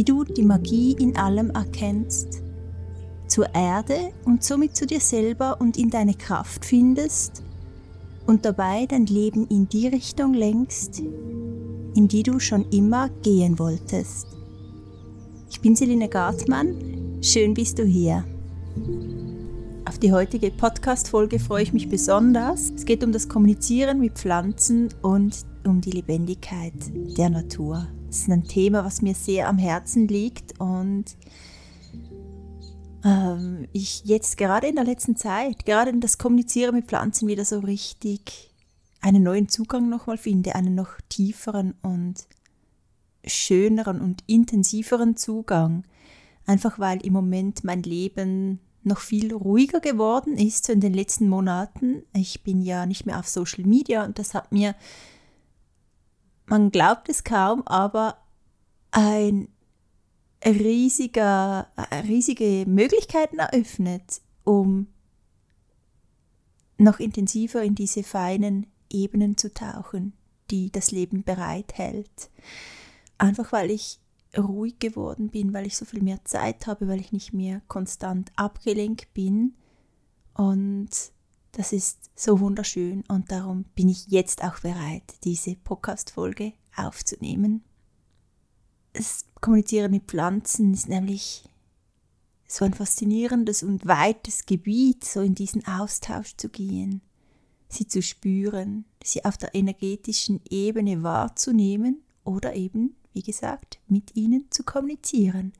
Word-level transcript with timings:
wie 0.00 0.04
du 0.04 0.24
die 0.24 0.44
Magie 0.44 0.96
in 0.98 1.14
allem 1.18 1.50
erkennst, 1.50 2.42
zur 3.26 3.54
Erde 3.54 4.12
und 4.24 4.42
somit 4.42 4.74
zu 4.74 4.86
dir 4.86 4.98
selber 4.98 5.60
und 5.60 5.76
in 5.76 5.90
deine 5.90 6.14
Kraft 6.14 6.64
findest 6.64 7.42
und 8.26 8.46
dabei 8.46 8.86
dein 8.86 9.04
Leben 9.04 9.46
in 9.48 9.68
die 9.68 9.88
Richtung 9.88 10.32
lenkst, 10.32 11.00
in 11.00 12.08
die 12.08 12.22
du 12.22 12.40
schon 12.40 12.64
immer 12.70 13.10
gehen 13.22 13.58
wolltest. 13.58 14.26
Ich 15.50 15.60
bin 15.60 15.76
Selina 15.76 16.06
Gartmann, 16.06 17.18
schön 17.20 17.52
bist 17.52 17.78
du 17.78 17.84
hier. 17.84 18.24
Auf 19.84 19.98
die 19.98 20.14
heutige 20.14 20.50
Podcast-Folge 20.50 21.38
freue 21.38 21.64
ich 21.64 21.74
mich 21.74 21.90
besonders. 21.90 22.70
Es 22.74 22.86
geht 22.86 23.04
um 23.04 23.12
das 23.12 23.28
Kommunizieren 23.28 24.00
mit 24.00 24.14
Pflanzen 24.14 24.88
und 25.02 25.44
um 25.66 25.82
die 25.82 25.90
Lebendigkeit 25.90 26.72
der 27.18 27.28
Natur. 27.28 27.86
Das 28.10 28.22
ist 28.22 28.28
ein 28.28 28.42
Thema, 28.42 28.84
was 28.84 29.02
mir 29.02 29.14
sehr 29.14 29.48
am 29.48 29.56
Herzen 29.56 30.08
liegt 30.08 30.58
und 30.58 31.04
ähm, 33.04 33.68
ich 33.72 34.04
jetzt 34.04 34.36
gerade 34.36 34.66
in 34.66 34.74
der 34.74 34.84
letzten 34.84 35.14
Zeit, 35.14 35.64
gerade 35.64 35.90
in 35.90 36.00
das 36.00 36.18
Kommunizieren 36.18 36.74
mit 36.74 36.86
Pflanzen 36.86 37.28
wieder 37.28 37.44
so 37.44 37.60
richtig 37.60 38.52
einen 39.00 39.22
neuen 39.22 39.48
Zugang 39.48 39.88
nochmal 39.88 40.18
finde, 40.18 40.56
einen 40.56 40.74
noch 40.74 41.00
tieferen 41.08 41.74
und 41.82 42.26
schöneren 43.24 44.00
und 44.00 44.24
intensiveren 44.26 45.16
Zugang. 45.16 45.84
Einfach 46.46 46.80
weil 46.80 47.06
im 47.06 47.12
Moment 47.12 47.62
mein 47.62 47.84
Leben 47.84 48.58
noch 48.82 48.98
viel 48.98 49.32
ruhiger 49.32 49.78
geworden 49.78 50.36
ist 50.36 50.66
so 50.66 50.72
in 50.72 50.80
den 50.80 50.94
letzten 50.94 51.28
Monaten. 51.28 52.02
Ich 52.12 52.42
bin 52.42 52.60
ja 52.60 52.86
nicht 52.86 53.06
mehr 53.06 53.20
auf 53.20 53.28
Social 53.28 53.64
Media 53.64 54.04
und 54.04 54.18
das 54.18 54.34
hat 54.34 54.50
mir, 54.50 54.74
man 56.50 56.70
glaubt 56.70 57.08
es 57.08 57.24
kaum, 57.24 57.62
aber 57.66 58.18
ein 58.90 59.48
riesiger, 60.44 61.68
riesige 62.06 62.64
Möglichkeiten 62.66 63.38
eröffnet, 63.38 64.20
um 64.44 64.88
noch 66.76 66.98
intensiver 66.98 67.62
in 67.62 67.74
diese 67.74 68.02
feinen 68.02 68.66
Ebenen 68.90 69.36
zu 69.36 69.54
tauchen, 69.54 70.12
die 70.50 70.72
das 70.72 70.90
Leben 70.90 71.22
bereithält. 71.22 72.30
Einfach 73.18 73.52
weil 73.52 73.70
ich 73.70 74.00
ruhig 74.36 74.78
geworden 74.78 75.28
bin, 75.28 75.52
weil 75.52 75.66
ich 75.66 75.76
so 75.76 75.84
viel 75.84 76.02
mehr 76.02 76.24
Zeit 76.24 76.66
habe, 76.66 76.88
weil 76.88 77.00
ich 77.00 77.12
nicht 77.12 77.32
mehr 77.32 77.62
konstant 77.68 78.32
abgelenkt 78.34 79.12
bin. 79.14 79.54
Und 80.34 80.90
das 81.52 81.72
ist 81.72 82.10
so 82.14 82.40
wunderschön 82.40 83.04
und 83.08 83.30
darum 83.30 83.64
bin 83.74 83.88
ich 83.88 84.06
jetzt 84.08 84.42
auch 84.44 84.60
bereit, 84.60 85.02
diese 85.24 85.56
Podcast-Folge 85.56 86.52
aufzunehmen. 86.76 87.64
Das 88.92 89.26
Kommunizieren 89.40 89.90
mit 89.90 90.04
Pflanzen 90.04 90.74
ist 90.74 90.88
nämlich 90.88 91.44
so 92.46 92.64
ein 92.64 92.74
faszinierendes 92.74 93.62
und 93.62 93.86
weites 93.86 94.46
Gebiet, 94.46 95.04
so 95.04 95.20
in 95.20 95.34
diesen 95.34 95.66
Austausch 95.66 96.36
zu 96.36 96.48
gehen, 96.48 97.00
sie 97.68 97.86
zu 97.86 98.02
spüren, 98.02 98.84
sie 99.02 99.24
auf 99.24 99.38
der 99.38 99.54
energetischen 99.54 100.40
Ebene 100.50 101.02
wahrzunehmen 101.02 102.02
oder 102.24 102.54
eben 102.54 102.96
wie 103.12 103.22
gesagt, 103.22 103.80
mit 103.88 104.16
ihnen 104.16 104.46
zu 104.50 104.62
kommunizieren. 104.62 105.52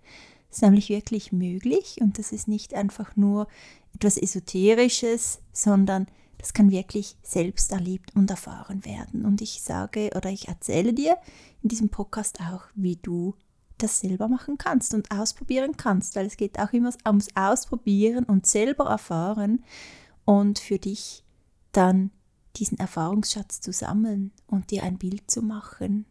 Ist 0.51 0.63
nämlich 0.63 0.89
wirklich 0.89 1.33
möglich 1.33 1.99
und 2.01 2.19
das 2.19 2.33
ist 2.33 2.49
nicht 2.49 2.75
einfach 2.75 3.17
nur 3.17 3.47
etwas 3.95 4.17
Esoterisches, 4.17 5.41
sondern 5.53 6.07
das 6.39 6.55
kann 6.55 6.71
wirklich 6.71 7.17
selbst 7.23 7.73
erlebt 7.73 8.17
und 8.17 8.31
erfahren 8.31 8.85
werden. 8.85 9.25
Und 9.25 9.43
ich 9.43 9.63
sage 9.63 10.11
oder 10.17 10.31
ich 10.31 10.49
erzähle 10.49 10.95
dir 10.95 11.17
in 11.63 11.69
diesem 11.69 11.91
Podcast 11.91 12.41
auch, 12.41 12.65
wie 12.75 12.97
du 12.97 13.35
das 13.79 14.01
selber 14.01 14.29
machen 14.29 14.59
kannst 14.59 14.95
und 14.95 15.11
ausprobieren 15.11 15.77
kannst, 15.77 16.17
weil 16.17 16.27
es 16.27 16.37
geht 16.37 16.59
auch 16.59 16.73
immer 16.73 16.93
ums 17.07 17.29
Ausprobieren 17.35 18.25
und 18.25 18.47
selber 18.47 18.87
erfahren 18.87 19.65
und 20.25 20.59
für 20.59 20.79
dich 20.79 21.25
dann 21.73 22.11
diesen 22.57 22.79
Erfahrungsschatz 22.79 23.61
zu 23.61 23.73
sammeln 23.73 24.33
und 24.47 24.71
dir 24.71 24.83
ein 24.83 24.99
Bild 24.99 25.31
zu 25.31 25.43
machen 25.43 26.07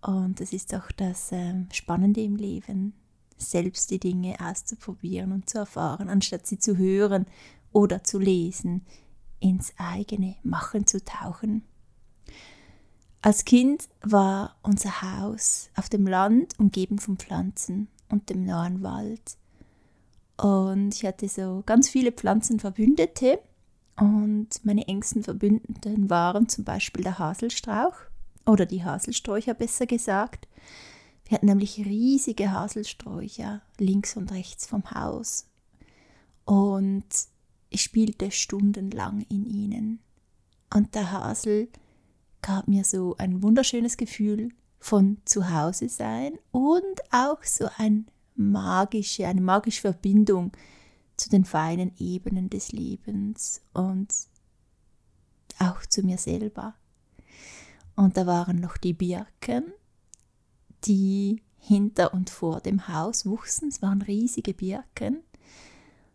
und 0.00 0.40
das 0.40 0.52
ist 0.52 0.74
auch 0.74 0.90
das 0.92 1.32
äh, 1.32 1.54
Spannende 1.72 2.20
im 2.22 2.36
Leben, 2.36 2.94
selbst 3.38 3.90
die 3.90 4.00
Dinge 4.00 4.36
auszuprobieren 4.40 5.32
und 5.32 5.48
zu 5.48 5.58
erfahren, 5.58 6.08
anstatt 6.08 6.46
sie 6.46 6.58
zu 6.58 6.76
hören 6.76 7.26
oder 7.72 8.04
zu 8.04 8.18
lesen, 8.18 8.84
ins 9.40 9.72
eigene 9.76 10.36
Machen 10.42 10.86
zu 10.86 11.04
tauchen. 11.04 11.62
Als 13.22 13.44
Kind 13.44 13.88
war 14.02 14.56
unser 14.62 15.02
Haus 15.02 15.70
auf 15.76 15.88
dem 15.88 16.06
Land 16.06 16.58
umgeben 16.58 16.98
von 16.98 17.16
Pflanzen 17.16 17.88
und 18.08 18.30
dem 18.30 18.44
nahen 18.44 18.82
Wald. 18.82 19.36
Und 20.36 20.94
ich 20.94 21.04
hatte 21.04 21.28
so 21.28 21.62
ganz 21.66 21.88
viele 21.88 22.12
Pflanzenverbündete 22.12 23.40
und 23.96 24.64
meine 24.64 24.86
engsten 24.86 25.24
Verbündeten 25.24 26.08
waren 26.08 26.48
zum 26.48 26.64
Beispiel 26.64 27.02
der 27.02 27.18
Haselstrauch, 27.18 27.94
oder 28.48 28.66
die 28.66 28.82
Haselsträucher 28.82 29.54
besser 29.54 29.86
gesagt. 29.86 30.48
Wir 31.28 31.36
hatten 31.36 31.46
nämlich 31.46 31.78
riesige 31.78 32.52
Haselsträucher 32.52 33.60
links 33.78 34.16
und 34.16 34.32
rechts 34.32 34.66
vom 34.66 34.90
Haus. 34.90 35.46
Und 36.46 37.04
ich 37.68 37.82
spielte 37.82 38.30
stundenlang 38.30 39.20
in 39.28 39.44
ihnen. 39.44 40.00
Und 40.74 40.94
der 40.94 41.12
Hasel 41.12 41.68
gab 42.40 42.66
mir 42.66 42.82
so 42.82 43.14
ein 43.18 43.42
wunderschönes 43.42 43.98
Gefühl 43.98 44.50
von 44.80 45.18
Zuhause 45.26 45.90
sein 45.90 46.38
und 46.50 47.00
auch 47.10 47.42
so 47.44 47.68
ein 47.76 48.06
magische, 48.34 49.26
eine 49.26 49.42
magische 49.42 49.82
Verbindung 49.82 50.52
zu 51.18 51.28
den 51.28 51.44
feinen 51.44 51.92
Ebenen 51.98 52.48
des 52.48 52.72
Lebens 52.72 53.60
und 53.74 54.08
auch 55.58 55.84
zu 55.84 56.02
mir 56.02 56.16
selber. 56.16 56.74
Und 57.96 58.16
da 58.16 58.26
waren 58.26 58.60
noch 58.60 58.76
die 58.76 58.94
Birken, 58.94 59.72
die 60.84 61.42
hinter 61.58 62.14
und 62.14 62.30
vor 62.30 62.60
dem 62.60 62.88
Haus 62.88 63.26
wuchsen. 63.26 63.68
Es 63.68 63.82
waren 63.82 64.02
riesige 64.02 64.54
Birken 64.54 65.22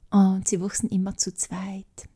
und 0.10 0.48
sie 0.48 0.62
wuchsen 0.62 0.90
immer 0.90 1.18
zu 1.18 1.34
zweit. 1.34 2.08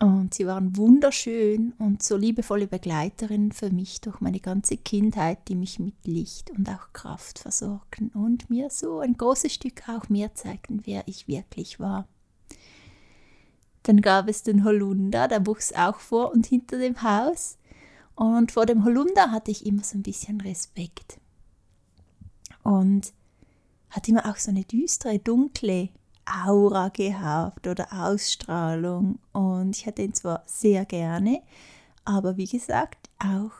Und 0.00 0.34
sie 0.34 0.46
waren 0.46 0.76
wunderschön 0.76 1.72
und 1.78 2.02
so 2.02 2.16
liebevolle 2.16 2.66
Begleiterinnen 2.66 3.52
für 3.52 3.70
mich 3.70 4.00
durch 4.00 4.20
meine 4.20 4.40
ganze 4.40 4.76
Kindheit, 4.76 5.46
die 5.48 5.54
mich 5.54 5.78
mit 5.78 5.94
Licht 6.04 6.50
und 6.50 6.68
auch 6.68 6.92
Kraft 6.92 7.38
versorgten 7.38 8.08
und 8.08 8.50
mir 8.50 8.70
so 8.70 8.98
ein 8.98 9.16
großes 9.16 9.52
Stück 9.52 9.88
auch 9.88 10.08
mehr 10.08 10.34
zeigten, 10.34 10.80
wer 10.84 11.06
ich 11.06 11.28
wirklich 11.28 11.78
war. 11.78 12.08
Dann 13.84 14.00
gab 14.00 14.28
es 14.28 14.42
den 14.42 14.64
Holunder, 14.64 15.28
der 15.28 15.46
wuchs 15.46 15.72
auch 15.72 16.00
vor 16.00 16.32
und 16.32 16.46
hinter 16.46 16.78
dem 16.78 17.02
Haus. 17.02 17.58
Und 18.14 18.50
vor 18.52 18.66
dem 18.66 18.84
Holunder 18.84 19.30
hatte 19.30 19.50
ich 19.50 19.66
immer 19.66 19.84
so 19.84 19.98
ein 19.98 20.02
bisschen 20.02 20.40
Respekt. 20.40 21.18
Und 22.64 23.12
hat 23.90 24.08
immer 24.08 24.28
auch 24.28 24.36
so 24.36 24.50
eine 24.50 24.64
düstere, 24.64 25.20
dunkle 25.20 25.90
Aura 26.26 26.88
gehabt 26.88 27.66
oder 27.66 27.86
Ausstrahlung. 27.92 29.20
Und 29.32 29.76
ich 29.76 29.86
hatte 29.86 30.02
ihn 30.02 30.14
zwar 30.14 30.42
sehr 30.46 30.84
gerne, 30.84 31.42
aber 32.04 32.36
wie 32.36 32.46
gesagt, 32.46 33.08
auch 33.18 33.52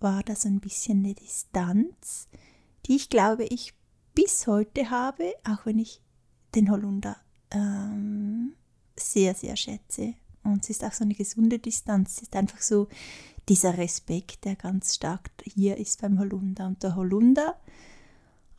war 0.00 0.22
da 0.22 0.34
so 0.34 0.48
ein 0.48 0.60
bisschen 0.60 1.04
eine 1.04 1.14
Distanz, 1.14 2.28
die 2.86 2.96
ich 2.96 3.08
glaube, 3.08 3.44
ich 3.44 3.74
bis 4.14 4.46
heute 4.46 4.90
habe, 4.90 5.32
auch 5.48 5.64
wenn 5.64 5.78
ich 5.78 6.00
den 6.54 6.70
Holunder 6.70 7.16
ähm, 7.50 8.54
sehr, 8.96 9.34
sehr 9.34 9.56
schätze. 9.56 10.14
Und 10.42 10.64
es 10.64 10.70
ist 10.70 10.84
auch 10.84 10.92
so 10.92 11.04
eine 11.04 11.14
gesunde 11.14 11.58
Distanz. 11.58 12.16
Es 12.16 12.22
ist 12.22 12.36
einfach 12.36 12.60
so 12.60 12.88
dieser 13.48 13.78
Respekt, 13.78 14.44
der 14.44 14.56
ganz 14.56 14.96
stark 14.96 15.30
hier 15.44 15.76
ist 15.76 16.02
beim 16.02 16.18
Holunder. 16.18 16.66
Und 16.66 16.82
der 16.82 16.96
Holunder, 16.96 17.56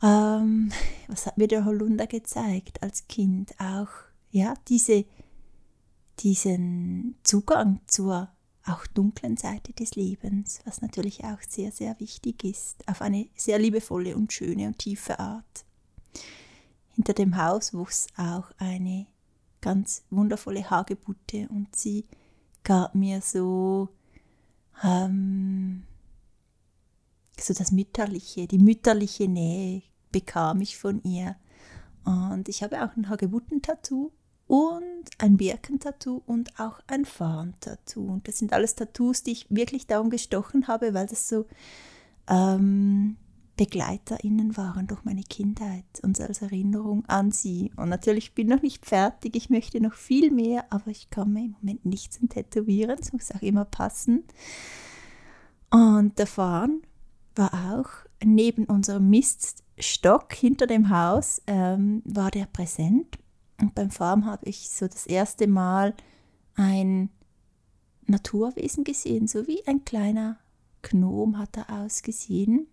ähm, 0.04 0.70
was 1.08 1.26
hat 1.26 1.38
mir 1.38 1.48
der 1.48 1.64
Holunder 1.64 2.06
gezeigt 2.06 2.82
als 2.82 3.08
Kind? 3.08 3.58
Auch 3.58 3.88
ja, 4.30 4.54
diese, 4.68 5.04
diesen 6.20 7.16
Zugang 7.22 7.80
zur 7.86 8.28
auch 8.66 8.86
dunklen 8.86 9.36
Seite 9.36 9.72
des 9.74 9.94
Lebens, 9.94 10.60
was 10.64 10.80
natürlich 10.80 11.24
auch 11.24 11.38
sehr, 11.46 11.70
sehr 11.70 11.98
wichtig 12.00 12.44
ist, 12.44 12.88
auf 12.88 13.02
eine 13.02 13.28
sehr 13.34 13.58
liebevolle 13.58 14.16
und 14.16 14.32
schöne 14.32 14.66
und 14.66 14.78
tiefe 14.78 15.18
Art. 15.18 15.64
Hinter 16.94 17.12
dem 17.12 17.36
Haus 17.36 17.74
wuchs 17.74 18.06
auch 18.16 18.50
eine 18.56 19.06
ganz 19.60 20.04
wundervolle 20.10 20.70
Hagebutte 20.70 21.48
und 21.50 21.76
sie 21.76 22.06
gab 22.62 22.94
mir 22.94 23.20
so, 23.20 23.90
ähm, 24.82 25.84
so 27.38 27.52
das 27.52 27.70
Mütterliche, 27.70 28.46
die 28.46 28.58
mütterliche 28.58 29.28
Nähe 29.28 29.82
bekam 30.14 30.60
ich 30.60 30.78
von 30.78 31.02
ihr. 31.02 31.34
Und 32.04 32.48
ich 32.48 32.62
habe 32.62 32.84
auch 32.84 32.96
ein 32.96 33.08
Hagebutten-Tattoo 33.08 34.12
und 34.46 35.04
ein 35.18 35.36
Birkentattoo 35.36 36.22
und 36.24 36.60
auch 36.60 36.78
ein 36.86 37.04
Farn-Tattoo. 37.04 38.12
Und 38.12 38.28
das 38.28 38.38
sind 38.38 38.52
alles 38.52 38.76
Tattoos, 38.76 39.24
die 39.24 39.32
ich 39.32 39.46
wirklich 39.50 39.88
darum 39.88 40.10
gestochen 40.10 40.68
habe, 40.68 40.94
weil 40.94 41.08
das 41.08 41.28
so 41.28 41.46
ähm, 42.28 43.16
BegleiterInnen 43.56 44.56
waren 44.56 44.86
durch 44.86 45.04
meine 45.04 45.24
Kindheit 45.24 45.84
und 46.02 46.20
als 46.20 46.42
Erinnerung 46.42 47.04
an 47.06 47.32
sie. 47.32 47.72
Und 47.74 47.88
natürlich 47.88 48.34
bin 48.34 48.48
ich 48.48 48.54
noch 48.54 48.62
nicht 48.62 48.86
fertig, 48.86 49.34
ich 49.34 49.50
möchte 49.50 49.80
noch 49.80 49.94
viel 49.94 50.30
mehr, 50.30 50.66
aber 50.70 50.92
ich 50.92 51.10
komme 51.10 51.44
im 51.44 51.56
Moment 51.60 51.84
nicht 51.86 52.12
zum 52.12 52.28
Tätowieren, 52.28 52.98
es 53.00 53.12
muss 53.12 53.32
auch 53.32 53.42
immer 53.42 53.64
passen. 53.64 54.22
Und 55.70 56.20
der 56.20 56.28
Farn 56.28 56.82
war 57.34 57.52
auch 57.72 58.03
neben 58.22 58.64
unserem 58.66 59.08
Miststock 59.10 60.32
hinter 60.34 60.66
dem 60.66 60.90
Haus, 60.90 61.42
ähm, 61.46 62.02
war 62.04 62.30
der 62.30 62.46
präsent 62.46 63.18
und 63.60 63.74
beim 63.74 63.90
Farm 63.90 64.26
habe 64.26 64.46
ich 64.46 64.70
so 64.70 64.86
das 64.86 65.06
erste 65.06 65.46
Mal 65.46 65.94
ein 66.54 67.10
Naturwesen 68.06 68.84
gesehen, 68.84 69.26
so 69.26 69.46
wie 69.46 69.66
ein 69.66 69.84
kleiner 69.84 70.38
Gnom 70.82 71.38
hat 71.38 71.56
er 71.56 71.82
ausgesehen. 71.82 72.66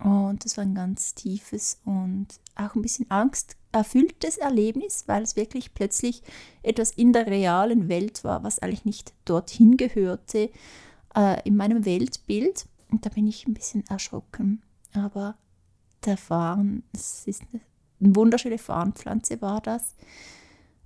Und 0.00 0.44
das 0.44 0.56
war 0.56 0.64
ein 0.64 0.74
ganz 0.74 1.14
tiefes 1.14 1.80
und 1.84 2.26
auch 2.54 2.74
ein 2.74 2.82
bisschen 2.82 3.10
angsterfülltes 3.10 4.38
Erlebnis, 4.38 5.04
weil 5.06 5.22
es 5.22 5.36
wirklich 5.36 5.74
plötzlich 5.74 6.22
etwas 6.62 6.92
in 6.92 7.12
der 7.12 7.26
realen 7.26 7.88
Welt 7.88 8.22
war, 8.22 8.44
was 8.44 8.60
eigentlich 8.60 8.84
nicht 8.84 9.12
dorthin 9.24 9.76
gehörte, 9.76 10.50
äh, 11.16 11.42
in 11.44 11.56
meinem 11.56 11.84
Weltbild. 11.84 12.66
Und 12.90 13.04
da 13.04 13.10
bin 13.10 13.26
ich 13.26 13.46
ein 13.46 13.54
bisschen 13.54 13.86
erschrocken. 13.86 14.62
Aber 14.92 15.36
der 16.04 16.16
Farn, 16.16 16.82
es 16.92 17.26
ist 17.26 17.42
eine 18.00 18.16
wunderschöne 18.16 18.58
Farnpflanze 18.58 19.40
war 19.42 19.60
das, 19.60 19.94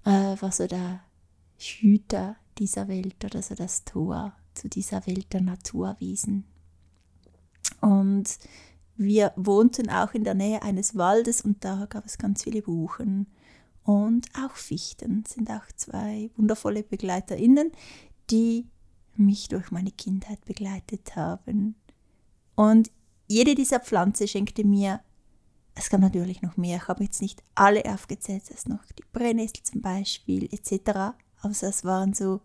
äh, 0.05 0.37
war 0.41 0.53
so 0.53 0.67
der 0.67 1.01
Hüter 1.59 2.37
dieser 2.59 2.89
Welt 2.89 3.25
oder 3.25 3.43
so 3.43 3.55
das 3.55 3.85
Tor 3.85 4.33
zu 4.55 4.69
dieser 4.69 5.07
Welt 5.07 5.33
der 5.33 5.43
Naturwesen. 5.43 6.45
Und 7.81 8.39
wir 8.97 9.33
wohnten 9.37 9.91
auch 9.91 10.13
in 10.15 10.25
der 10.25 10.35
Nähe 10.35 10.63
eines 10.63 10.97
Waldes 10.97 11.41
und 11.41 11.65
da 11.65 11.87
gab 11.87 12.05
es 12.07 12.19
ganz 12.19 12.43
viele 12.45 12.63
Buchen 12.63 13.27
und 13.85 14.29
auch 14.37 14.55
Fichten 14.55 15.25
sind 15.27 15.51
auch 15.51 15.67
zwei 15.77 16.31
wundervolle 16.37 16.83
BegleiterInnen, 16.83 17.73
die 18.31 18.69
mich 19.17 19.49
durch 19.49 19.71
meine 19.71 19.91
Kindheit 19.91 20.45
begleitet 20.45 21.17
haben. 21.17 21.75
Und 22.55 22.91
jede 23.27 23.55
dieser 23.55 23.81
Pflanzen 23.81 24.29
schenkte 24.29 24.65
mir 24.65 25.01
es 25.75 25.91
gab 25.91 26.01
natürlich 26.01 26.41
noch 26.43 26.57
mehr. 26.57 26.77
Ich 26.77 26.87
habe 26.89 27.05
jetzt 27.05 27.23
nicht 27.23 27.43
alle 27.55 27.85
aufgezählt. 27.87 28.43
Es 28.45 28.51
ist 28.51 28.69
noch 28.69 28.85
die 28.99 29.05
Brennnessel 29.13 29.63
zum 29.63 29.81
Beispiel 29.81 30.53
etc. 30.53 31.15
Aber 31.41 31.55
das 31.61 31.85
waren 31.85 32.13
so 32.13 32.41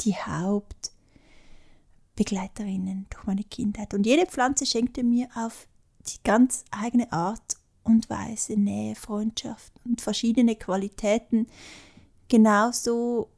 die 0.00 0.14
Hauptbegleiterinnen 0.16 3.06
durch 3.10 3.26
meine 3.26 3.44
Kindheit. 3.44 3.92
Und 3.94 4.06
jede 4.06 4.26
Pflanze 4.26 4.66
schenkte 4.66 5.04
mir 5.04 5.28
auf 5.34 5.68
die 6.06 6.22
ganz 6.24 6.64
eigene 6.70 7.12
Art 7.12 7.56
und 7.84 8.08
Weise 8.08 8.54
Nähe, 8.54 8.94
Freundschaft 8.94 9.74
und 9.84 10.00
verschiedene 10.00 10.56
Qualitäten. 10.56 11.48
Genauso, 12.28 13.28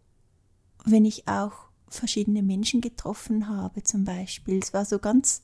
wenn 0.85 1.05
ich 1.05 1.27
auch 1.27 1.65
verschiedene 1.89 2.43
Menschen 2.43 2.81
getroffen 2.81 3.49
habe, 3.49 3.83
zum 3.83 4.05
Beispiel. 4.05 4.59
Es 4.59 4.73
war 4.73 4.85
so 4.85 5.01
ganz 5.01 5.43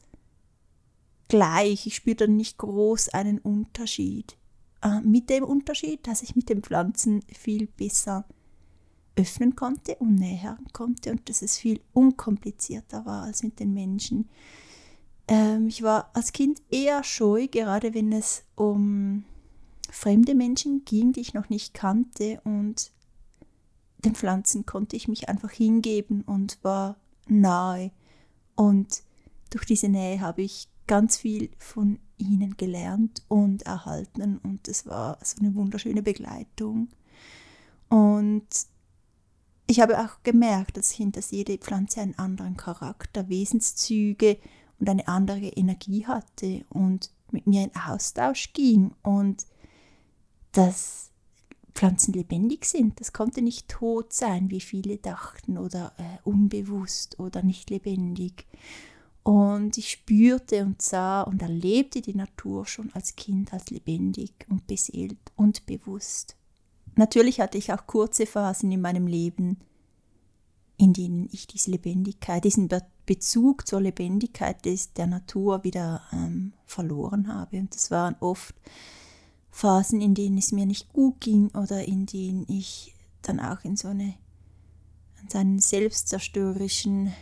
gleich. 1.31 1.87
Ich 1.87 1.97
spüre 1.97 2.17
dann 2.17 2.37
nicht 2.37 2.59
groß 2.59 3.11
einen 3.11 3.39
Unterschied. 3.39 4.37
Äh, 4.83 5.01
mit 5.01 5.31
dem 5.31 5.45
Unterschied, 5.45 6.07
dass 6.07 6.23
ich 6.23 6.37
mit 6.37 6.51
den 6.51 6.63
Pflanzen 6.63 7.23
viel 7.33 7.67
besser 7.67 8.27
öffnen 9.17 9.57
konnte 9.57 9.97
und 9.97 10.17
nähern 10.17 10.67
konnte 10.73 11.11
und 11.11 11.29
dass 11.29 11.43
es 11.43 11.59
viel 11.59 11.81
unkomplizierter 11.93 13.05
war 13.07 13.25
als 13.25 13.43
mit 13.43 13.61
den 13.61 13.73
Menschen. 13.73 14.29
Ähm, 15.29 15.69
ich 15.69 15.83
war 15.83 16.11
als 16.15 16.33
Kind 16.33 16.63
eher 16.71 17.05
scheu, 17.05 17.47
gerade 17.49 17.95
wenn 17.95 18.13
es 18.13 18.45
um 18.55 19.25
fremde 19.91 20.35
Menschen 20.35 20.85
ging, 20.85 21.13
die 21.13 21.21
ich 21.21 21.35
noch 21.35 21.49
nicht 21.49 21.75
kannte 21.75 22.41
und 22.45 22.93
den 23.99 24.15
Pflanzen 24.15 24.65
konnte 24.65 24.97
ich 24.97 25.09
mich 25.09 25.29
einfach 25.29 25.51
hingeben 25.51 26.23
und 26.23 26.59
war 26.63 26.97
nahe. 27.29 27.91
Und 28.57 29.03
durch 29.51 29.67
diese 29.67 29.89
Nähe 29.89 30.21
habe 30.21 30.43
ich 30.43 30.70
ganz 30.91 31.19
viel 31.19 31.51
von 31.57 32.01
ihnen 32.19 32.57
gelernt 32.57 33.23
und 33.29 33.63
erhalten 33.63 34.39
und 34.39 34.67
es 34.67 34.87
war 34.87 35.19
so 35.23 35.37
eine 35.39 35.55
wunderschöne 35.55 36.03
Begleitung. 36.03 36.89
Und 37.89 38.49
ich 39.69 39.79
habe 39.79 40.01
auch 40.01 40.25
gemerkt, 40.25 40.77
dass 40.77 40.91
hinter 40.91 41.21
jede 41.31 41.59
Pflanze 41.59 42.01
einen 42.01 42.19
anderen 42.19 42.57
Charakter, 42.57 43.29
Wesenszüge 43.29 44.39
und 44.81 44.89
eine 44.89 45.07
andere 45.07 45.47
Energie 45.47 46.09
hatte 46.09 46.65
und 46.71 47.13
mit 47.31 47.47
mir 47.47 47.63
in 47.63 47.77
Austausch 47.77 48.53
ging 48.53 48.91
und 49.05 49.47
dass 50.51 51.13
Pflanzen 51.73 52.15
lebendig 52.15 52.65
sind. 52.65 52.99
Das 52.99 53.13
konnte 53.13 53.43
nicht 53.43 53.69
tot 53.69 54.13
sein, 54.13 54.51
wie 54.51 54.61
viele 54.61 54.97
dachten, 54.97 55.57
oder 55.57 55.93
äh, 55.99 56.29
unbewusst 56.29 57.21
oder 57.21 57.45
nicht 57.45 57.71
lebendig. 57.71 58.49
Und 59.23 59.77
ich 59.77 59.91
spürte 59.91 60.65
und 60.65 60.81
sah 60.81 61.23
und 61.23 61.43
erlebte 61.43 62.01
die 62.01 62.15
Natur 62.15 62.67
schon 62.67 62.91
als 62.95 63.17
Kind 63.17 63.53
als 63.53 63.71
lebendig 63.71 64.33
und 64.49 64.67
beseelt 64.67 65.19
und 65.37 65.67
bewusst. 65.67 66.37
Natürlich 66.97 67.41
hatte 67.41 67.59
ich 67.59 67.73
auch 67.73 67.87
kurze 67.87 68.27
Phasen 68.27 68.73
in 68.73 68.81
meinem 68.81 69.07
Leben, 69.07 69.59
in 70.77 70.95
denen 70.95 71.29
ich 71.31 71.47
diese 71.47 71.71
Lebendigkeit, 71.71 72.45
diesen 72.45 72.69
Bezug 73.05 73.67
zur 73.67 73.83
Lebendigkeit 73.83 74.65
des, 74.65 74.95
der 74.95 75.07
Natur 75.07 75.63
wieder 75.63 76.03
ähm, 76.13 76.55
verloren 76.65 77.29
habe. 77.29 77.59
Und 77.59 77.75
das 77.75 77.91
waren 77.91 78.17
oft 78.21 78.55
Phasen, 79.51 80.01
in 80.01 80.15
denen 80.15 80.39
es 80.39 80.53
mir 80.53 80.65
nicht 80.65 80.93
gut 80.93 81.21
ging 81.21 81.49
oder 81.51 81.87
in 81.87 82.07
denen 82.07 82.47
ich 82.49 82.95
dann 83.23 83.41
auch 83.41 83.63
in 83.65 83.77
so 83.77 83.89
eine, 83.89 84.15
in 85.21 85.29
so 85.29 85.39
einen 85.39 85.59
selbstzerstörerischen 85.59 87.13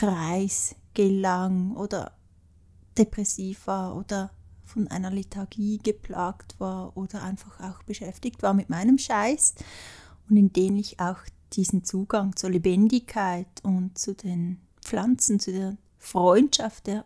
Kreis 0.00 0.76
gelang 0.94 1.76
oder 1.76 2.16
depressiv 2.96 3.66
war 3.66 3.94
oder 3.94 4.30
von 4.64 4.88
einer 4.88 5.10
Lethargie 5.10 5.76
geplagt 5.76 6.58
war 6.58 6.96
oder 6.96 7.22
einfach 7.22 7.60
auch 7.60 7.82
beschäftigt 7.82 8.42
war 8.42 8.54
mit 8.54 8.70
meinem 8.70 8.96
Scheiß 8.96 9.56
und 10.30 10.38
in 10.38 10.54
dem 10.54 10.78
ich 10.78 11.00
auch 11.00 11.18
diesen 11.52 11.84
Zugang 11.84 12.34
zur 12.34 12.48
Lebendigkeit 12.48 13.46
und 13.62 13.98
zu 13.98 14.14
den 14.14 14.62
Pflanzen, 14.80 15.38
zu 15.38 15.52
der 15.52 15.76
Freundschaft 15.98 16.86
der, 16.86 17.04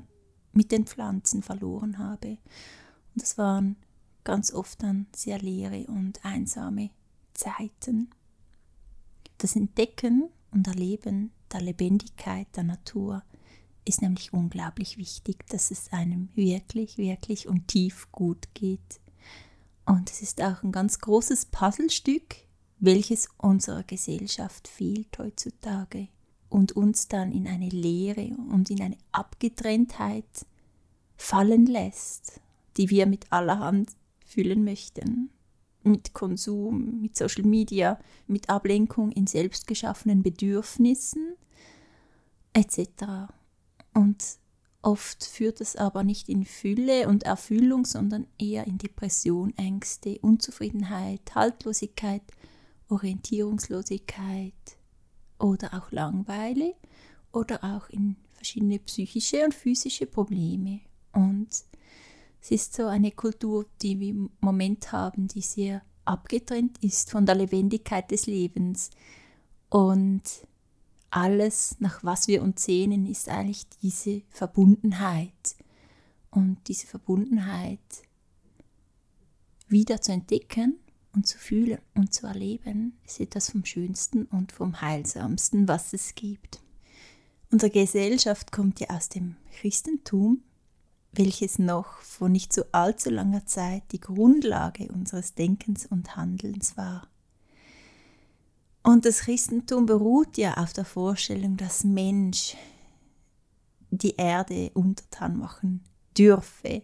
mit 0.52 0.70
den 0.70 0.86
Pflanzen 0.86 1.42
verloren 1.42 1.98
habe. 1.98 2.28
Und 2.28 3.22
das 3.22 3.36
waren 3.38 3.74
ganz 4.22 4.54
oft 4.54 4.84
dann 4.84 5.08
sehr 5.16 5.40
leere 5.40 5.88
und 5.88 6.24
einsame 6.24 6.90
Zeiten. 7.32 8.10
Das 9.38 9.56
Entdecken 9.56 10.28
und 10.52 10.68
Erleben 10.68 11.32
der 11.54 11.62
Lebendigkeit 11.62 12.48
der 12.56 12.64
Natur 12.64 13.22
ist 13.84 14.02
nämlich 14.02 14.32
unglaublich 14.32 14.98
wichtig, 14.98 15.46
dass 15.48 15.70
es 15.70 15.92
einem 15.92 16.28
wirklich, 16.34 16.98
wirklich 16.98 17.48
und 17.48 17.68
tief 17.68 18.10
gut 18.12 18.48
geht. 18.54 19.00
Und 19.86 20.10
es 20.10 20.22
ist 20.22 20.42
auch 20.42 20.62
ein 20.62 20.72
ganz 20.72 20.98
großes 20.98 21.46
Puzzlestück, 21.46 22.36
welches 22.80 23.28
unserer 23.38 23.82
Gesellschaft 23.84 24.68
fehlt 24.68 25.18
heutzutage 25.18 26.08
und 26.48 26.72
uns 26.72 27.08
dann 27.08 27.30
in 27.30 27.46
eine 27.46 27.68
Leere 27.68 28.34
und 28.50 28.70
in 28.70 28.82
eine 28.82 28.96
Abgetrenntheit 29.12 30.46
fallen 31.16 31.66
lässt, 31.66 32.40
die 32.76 32.90
wir 32.90 33.06
mit 33.06 33.30
allerhand 33.32 33.90
füllen 34.24 34.64
möchten 34.64 35.30
mit 35.84 36.14
Konsum, 36.14 37.00
mit 37.02 37.16
Social 37.16 37.44
Media, 37.44 37.98
mit 38.26 38.48
Ablenkung 38.48 39.12
in 39.12 39.26
selbstgeschaffenen 39.26 40.22
Bedürfnissen 40.22 41.34
etc. 42.54 42.88
Und 43.92 44.24
oft 44.82 45.24
führt 45.24 45.60
es 45.60 45.76
aber 45.76 46.04
nicht 46.04 46.28
in 46.28 46.44
Fülle 46.44 47.08
und 47.08 47.24
Erfüllung, 47.24 47.84
sondern 47.84 48.26
eher 48.38 48.66
in 48.66 48.78
Depression, 48.78 49.56
Ängste, 49.56 50.18
Unzufriedenheit, 50.20 51.34
Haltlosigkeit, 51.34 52.22
Orientierungslosigkeit 52.88 54.54
oder 55.38 55.74
auch 55.74 55.90
Langweile 55.90 56.74
oder 57.32 57.62
auch 57.64 57.88
in 57.90 58.16
verschiedene 58.32 58.78
psychische 58.78 59.44
und 59.44 59.54
physische 59.54 60.06
Probleme. 60.06 60.80
Und 61.12 61.48
es 62.40 62.50
ist 62.50 62.74
so 62.74 62.86
eine 62.86 63.10
Kultur, 63.10 63.66
die 63.80 63.98
wir 63.98 64.10
im 64.10 64.30
Moment 64.40 64.92
haben, 64.92 65.28
die 65.28 65.40
sehr 65.40 65.82
abgetrennt 66.04 66.76
ist 66.84 67.10
von 67.10 67.24
der 67.24 67.36
Lebendigkeit 67.36 68.10
des 68.10 68.26
Lebens. 68.26 68.90
Und 69.70 70.22
alles, 71.14 71.76
nach 71.78 72.02
was 72.02 72.26
wir 72.26 72.42
uns 72.42 72.64
sehnen, 72.64 73.06
ist 73.06 73.28
eigentlich 73.28 73.68
diese 73.82 74.22
Verbundenheit. 74.30 75.56
Und 76.30 76.58
diese 76.66 76.88
Verbundenheit 76.88 77.78
wieder 79.68 80.00
zu 80.00 80.10
entdecken 80.10 80.76
und 81.12 81.28
zu 81.28 81.38
fühlen 81.38 81.78
und 81.94 82.12
zu 82.12 82.26
erleben, 82.26 82.98
ist 83.06 83.20
etwas 83.20 83.50
vom 83.50 83.64
Schönsten 83.64 84.24
und 84.24 84.50
vom 84.50 84.80
Heilsamsten, 84.80 85.68
was 85.68 85.92
es 85.92 86.16
gibt. 86.16 86.60
Unsere 87.52 87.70
Gesellschaft 87.70 88.50
kommt 88.50 88.80
ja 88.80 88.90
aus 88.90 89.08
dem 89.08 89.36
Christentum, 89.52 90.42
welches 91.12 91.60
noch 91.60 92.00
vor 92.00 92.28
nicht 92.28 92.52
so 92.52 92.64
allzu 92.72 93.10
langer 93.10 93.46
Zeit 93.46 93.84
die 93.92 94.00
Grundlage 94.00 94.88
unseres 94.88 95.34
Denkens 95.34 95.86
und 95.86 96.16
Handelns 96.16 96.76
war. 96.76 97.08
Und 98.84 99.06
das 99.06 99.20
Christentum 99.20 99.86
beruht 99.86 100.36
ja 100.36 100.58
auf 100.58 100.74
der 100.74 100.84
Vorstellung, 100.84 101.56
dass 101.56 101.84
Mensch 101.84 102.54
die 103.90 104.14
Erde 104.16 104.70
untertan 104.74 105.38
machen 105.38 105.82
dürfe 106.16 106.82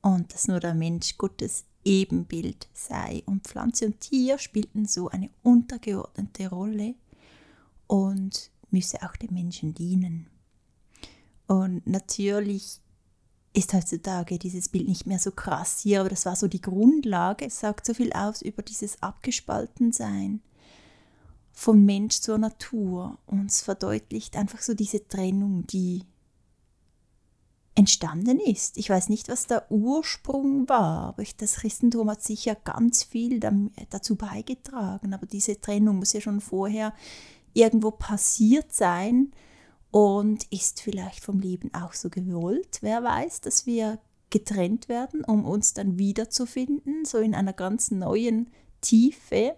und 0.00 0.34
dass 0.34 0.48
nur 0.48 0.58
der 0.58 0.74
Mensch 0.74 1.16
Gottes 1.16 1.64
Ebenbild 1.84 2.68
sei. 2.74 3.22
Und 3.24 3.46
Pflanze 3.46 3.86
und 3.86 4.00
Tier 4.00 4.36
spielten 4.38 4.84
so 4.84 5.10
eine 5.10 5.30
untergeordnete 5.44 6.48
Rolle 6.48 6.96
und 7.86 8.50
müsse 8.70 9.00
auch 9.02 9.14
den 9.14 9.32
Menschen 9.32 9.74
dienen. 9.74 10.26
Und 11.46 11.86
natürlich 11.86 12.80
ist 13.52 13.74
heutzutage 13.74 14.40
dieses 14.40 14.68
Bild 14.68 14.88
nicht 14.88 15.06
mehr 15.06 15.20
so 15.20 15.30
krass 15.30 15.78
hier, 15.78 16.00
aber 16.00 16.08
das 16.08 16.26
war 16.26 16.34
so 16.34 16.48
die 16.48 16.62
Grundlage. 16.62 17.46
Es 17.46 17.60
sagt 17.60 17.86
so 17.86 17.94
viel 17.94 18.12
aus 18.12 18.42
über 18.42 18.62
dieses 18.62 19.00
Abgespaltensein 19.04 20.40
vom 21.52 21.84
Mensch 21.84 22.20
zur 22.20 22.38
Natur. 22.38 23.18
Und 23.26 23.46
es 23.46 23.62
verdeutlicht 23.62 24.36
einfach 24.36 24.60
so 24.60 24.74
diese 24.74 25.06
Trennung, 25.06 25.66
die 25.66 26.04
entstanden 27.74 28.38
ist. 28.38 28.76
Ich 28.76 28.90
weiß 28.90 29.08
nicht, 29.08 29.28
was 29.28 29.46
der 29.46 29.70
Ursprung 29.70 30.68
war, 30.68 31.08
aber 31.08 31.24
das 31.38 31.54
Christentum 31.54 32.10
hat 32.10 32.22
sicher 32.22 32.54
ganz 32.54 33.02
viel 33.02 33.40
dazu 33.90 34.16
beigetragen. 34.16 35.14
Aber 35.14 35.26
diese 35.26 35.60
Trennung 35.60 35.96
muss 35.96 36.12
ja 36.12 36.20
schon 36.20 36.40
vorher 36.40 36.94
irgendwo 37.54 37.90
passiert 37.90 38.72
sein 38.72 39.32
und 39.90 40.44
ist 40.50 40.80
vielleicht 40.80 41.22
vom 41.22 41.40
Leben 41.40 41.72
auch 41.74 41.92
so 41.92 42.08
gewollt. 42.10 42.78
Wer 42.80 43.02
weiß, 43.02 43.42
dass 43.42 43.66
wir 43.66 43.98
getrennt 44.30 44.88
werden, 44.88 45.24
um 45.24 45.44
uns 45.44 45.74
dann 45.74 45.98
wiederzufinden, 45.98 47.04
so 47.04 47.18
in 47.18 47.34
einer 47.34 47.52
ganz 47.52 47.90
neuen 47.90 48.50
Tiefe. 48.80 49.54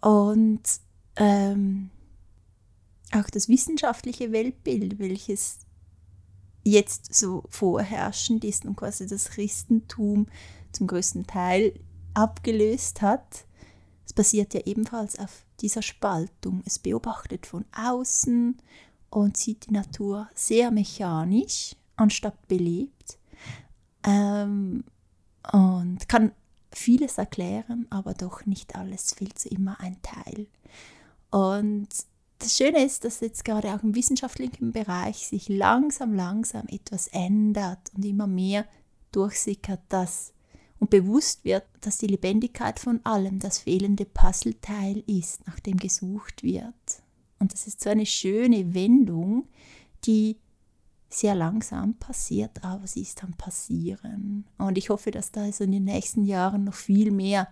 Und 0.00 0.62
ähm, 1.18 1.90
auch 3.12 3.28
das 3.30 3.48
wissenschaftliche 3.48 4.32
Weltbild, 4.32 4.98
welches 4.98 5.60
jetzt 6.64 7.14
so 7.14 7.44
vorherrschend 7.48 8.44
ist 8.44 8.64
und 8.66 8.76
quasi 8.76 9.06
das 9.06 9.30
Christentum 9.30 10.26
zum 10.72 10.86
größten 10.86 11.26
Teil 11.26 11.78
abgelöst 12.14 13.00
hat. 13.00 13.46
Es 14.04 14.12
basiert 14.12 14.54
ja 14.54 14.60
ebenfalls 14.64 15.18
auf 15.18 15.44
dieser 15.60 15.82
Spaltung. 15.82 16.62
Es 16.66 16.78
beobachtet 16.78 17.46
von 17.46 17.64
außen 17.72 18.56
und 19.10 19.36
sieht 19.36 19.68
die 19.68 19.72
Natur 19.74 20.28
sehr 20.34 20.70
mechanisch 20.70 21.74
anstatt 21.96 22.46
belebt 22.48 23.18
ähm, 24.04 24.84
und 25.52 26.08
kann 26.08 26.32
vieles 26.70 27.18
erklären, 27.18 27.86
aber 27.90 28.14
doch 28.14 28.46
nicht 28.46 28.76
alles, 28.76 29.14
fehlt 29.14 29.38
so 29.38 29.48
immer 29.48 29.80
ein 29.80 29.96
Teil. 30.02 30.46
Und 31.30 31.88
das 32.38 32.56
Schöne 32.56 32.84
ist, 32.84 33.04
dass 33.04 33.20
jetzt 33.20 33.44
gerade 33.44 33.74
auch 33.74 33.82
im 33.82 33.94
wissenschaftlichen 33.94 34.72
Bereich 34.72 35.26
sich 35.26 35.48
langsam, 35.48 36.14
langsam 36.14 36.66
etwas 36.68 37.08
ändert 37.08 37.90
und 37.96 38.04
immer 38.04 38.26
mehr 38.26 38.64
durchsickert, 39.12 39.80
dass 39.88 40.32
und 40.80 40.90
bewusst 40.90 41.44
wird, 41.44 41.64
dass 41.80 41.98
die 41.98 42.06
Lebendigkeit 42.06 42.78
von 42.78 43.00
allem 43.04 43.40
das 43.40 43.58
fehlende 43.58 44.04
Puzzleteil 44.04 45.02
ist, 45.06 45.44
nach 45.46 45.58
dem 45.60 45.76
gesucht 45.76 46.42
wird. 46.42 47.02
Und 47.40 47.52
das 47.52 47.66
ist 47.66 47.80
so 47.80 47.90
eine 47.90 48.06
schöne 48.06 48.74
Wendung, 48.74 49.48
die 50.04 50.36
sehr 51.10 51.34
langsam 51.34 51.94
passiert, 51.94 52.62
aber 52.62 52.86
sie 52.86 53.02
ist 53.02 53.24
am 53.24 53.32
Passieren. 53.32 54.44
Und 54.58 54.76
ich 54.78 54.90
hoffe, 54.90 55.10
dass 55.10 55.32
da 55.32 55.50
so 55.50 55.64
in 55.64 55.72
den 55.72 55.84
nächsten 55.84 56.24
Jahren 56.24 56.64
noch 56.64 56.74
viel 56.74 57.10
mehr 57.10 57.48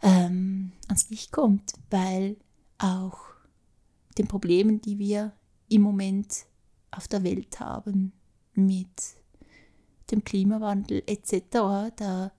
ähm, 0.00 0.72
ans 0.88 1.10
Licht 1.10 1.30
kommt, 1.30 1.74
weil 1.90 2.36
auch 2.82 3.18
den 4.18 4.28
Problemen, 4.28 4.80
die 4.80 4.98
wir 4.98 5.32
im 5.68 5.82
Moment 5.82 6.46
auf 6.90 7.08
der 7.08 7.22
Welt 7.22 7.60
haben, 7.60 8.12
mit 8.54 9.16
dem 10.10 10.24
Klimawandel 10.24 11.02
etc., 11.06 11.40
da, 11.96 12.32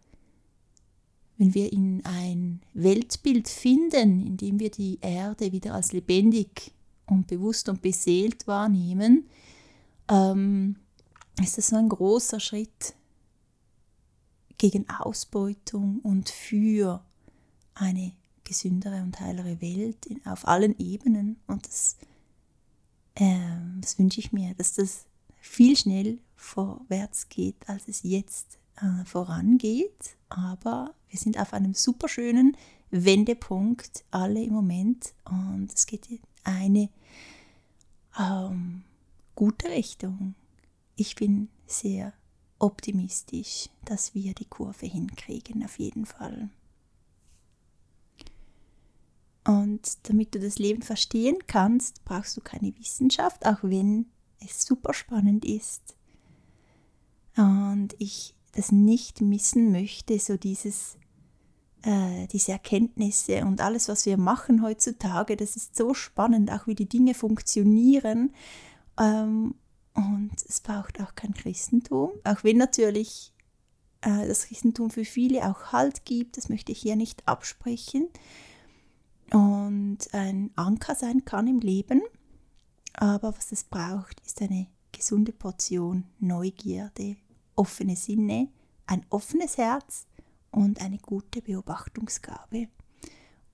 wenn 1.38 1.54
wir 1.54 1.74
in 1.74 2.06
ein 2.06 2.62
Weltbild 2.74 3.48
finden, 3.48 4.26
in 4.26 4.38
dem 4.38 4.60
wir 4.60 4.70
die 4.70 5.00
Erde 5.02 5.52
wieder 5.52 5.74
als 5.74 5.92
lebendig 5.92 6.74
und 7.08 7.28
bewusst 7.28 7.70
und 7.70 7.82
beseelt 7.82 8.46
wahrnehmen, 8.48 9.28
ähm, 10.08 10.76
ist 11.42 11.58
das 11.58 11.74
ein 11.74 11.90
großer 11.90 12.40
Schritt 12.40 12.94
gegen 14.60 14.88
Ausbeutung 14.90 16.00
und 16.02 16.30
für 16.30 17.04
eine 17.74 18.14
gesündere 18.44 19.02
und 19.02 19.20
heilere 19.20 19.62
Welt 19.62 20.06
in, 20.06 20.26
auf 20.26 20.48
allen 20.48 20.78
Ebenen. 20.80 21.38
Und 21.48 21.68
das, 21.68 21.98
äh, 23.16 23.40
das 23.80 23.98
wünsche 24.00 24.20
ich 24.20 24.32
mir, 24.32 24.54
dass 24.56 24.74
das 24.74 25.06
viel 25.40 25.76
schnell 25.78 26.20
vorwärts 26.36 27.30
geht, 27.30 27.68
als 27.68 27.88
es 27.88 28.04
jetzt 28.04 28.60
äh, 28.78 29.06
vorangeht. 29.06 30.18
Aber 30.30 30.94
wir 31.10 31.20
sind 31.20 31.40
auf 31.40 31.54
einem 31.54 31.74
superschönen 31.74 32.58
Wendepunkt, 32.92 34.04
alle 34.12 34.44
im 34.44 34.54
Moment. 34.54 35.14
Und 35.26 35.74
es 35.74 35.86
geht 35.86 36.10
in 36.10 36.20
eine 36.44 36.90
ähm, 38.20 38.84
gute 39.36 39.70
Richtung. 39.70 40.36
Ich 40.96 41.16
bin 41.16 41.50
sehr 41.66 42.14
optimistisch, 42.60 43.70
dass 43.84 44.14
wir 44.14 44.34
die 44.34 44.46
Kurve 44.46 44.86
hinkriegen, 44.86 45.64
auf 45.66 45.80
jeden 45.80 46.06
Fall. 46.06 46.50
Und 49.46 50.10
damit 50.10 50.34
du 50.36 50.40
das 50.40 50.58
Leben 50.58 50.82
verstehen 50.82 51.38
kannst, 51.48 52.04
brauchst 52.06 52.38
du 52.38 52.42
keine 52.42 52.74
Wissenschaft, 52.78 53.46
auch 53.46 53.60
wenn 53.62 54.06
es 54.40 54.66
super 54.66 54.94
spannend 54.94 55.44
ist. 55.44 55.96
Und 57.36 57.90
ich 57.98 58.36
das 58.54 58.72
nicht 58.72 59.20
missen 59.22 59.72
möchte, 59.72 60.18
so 60.20 60.38
dieses, 60.38 60.98
äh, 61.82 62.28
diese 62.28 62.52
Erkenntnisse 62.52 63.44
und 63.46 63.62
alles, 63.62 63.90
was 63.90 64.06
wir 64.06 64.18
machen 64.18 64.62
heutzutage, 64.62 65.36
das 65.36 65.56
ist 65.56 65.76
so 65.76 65.94
spannend, 65.94 66.52
auch 66.52 66.68
wie 66.68 66.76
die 66.76 66.88
Dinge 66.88 67.14
funktionieren. 67.14 68.34
Ähm, 69.00 69.56
und 69.96 70.32
es 70.48 70.62
braucht 70.62 71.02
auch 71.02 71.16
kein 71.16 71.34
Christentum, 71.34 72.12
auch 72.24 72.44
wenn 72.44 72.58
natürlich 72.58 73.34
äh, 74.02 74.28
das 74.28 74.48
Christentum 74.48 74.90
für 74.90 75.06
viele 75.06 75.50
auch 75.50 75.72
Halt 75.72 76.06
gibt, 76.06 76.38
das 76.38 76.48
möchte 76.48 76.72
ich 76.72 76.80
hier 76.80 76.96
nicht 76.96 77.28
absprechen 77.28 78.08
und 79.34 79.98
ein 80.14 80.52
Anker 80.56 80.96
sein 80.96 81.26
kann 81.26 81.48
im 81.48 81.60
Leben. 81.60 82.02
Aber 82.94 83.36
was 83.36 83.52
es 83.52 83.64
braucht, 83.64 84.22
ist 84.26 84.42
eine 84.42 84.68
gesunde 84.92 85.34
Portion 85.34 86.06
Neugierde, 86.20 87.18
offene 87.56 87.96
Sinne, 87.96 88.50
ein 88.86 89.06
offenes 89.10 89.58
Herz 89.58 90.06
und 90.52 90.82
eine 90.82 91.00
gute 91.00 91.42
Beobachtungsgabe. 91.42 92.68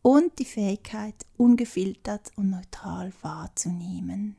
Und 0.01 0.37
die 0.39 0.45
Fähigkeit, 0.45 1.25
ungefiltert 1.37 2.31
und 2.35 2.49
neutral 2.49 3.13
wahrzunehmen. 3.21 4.35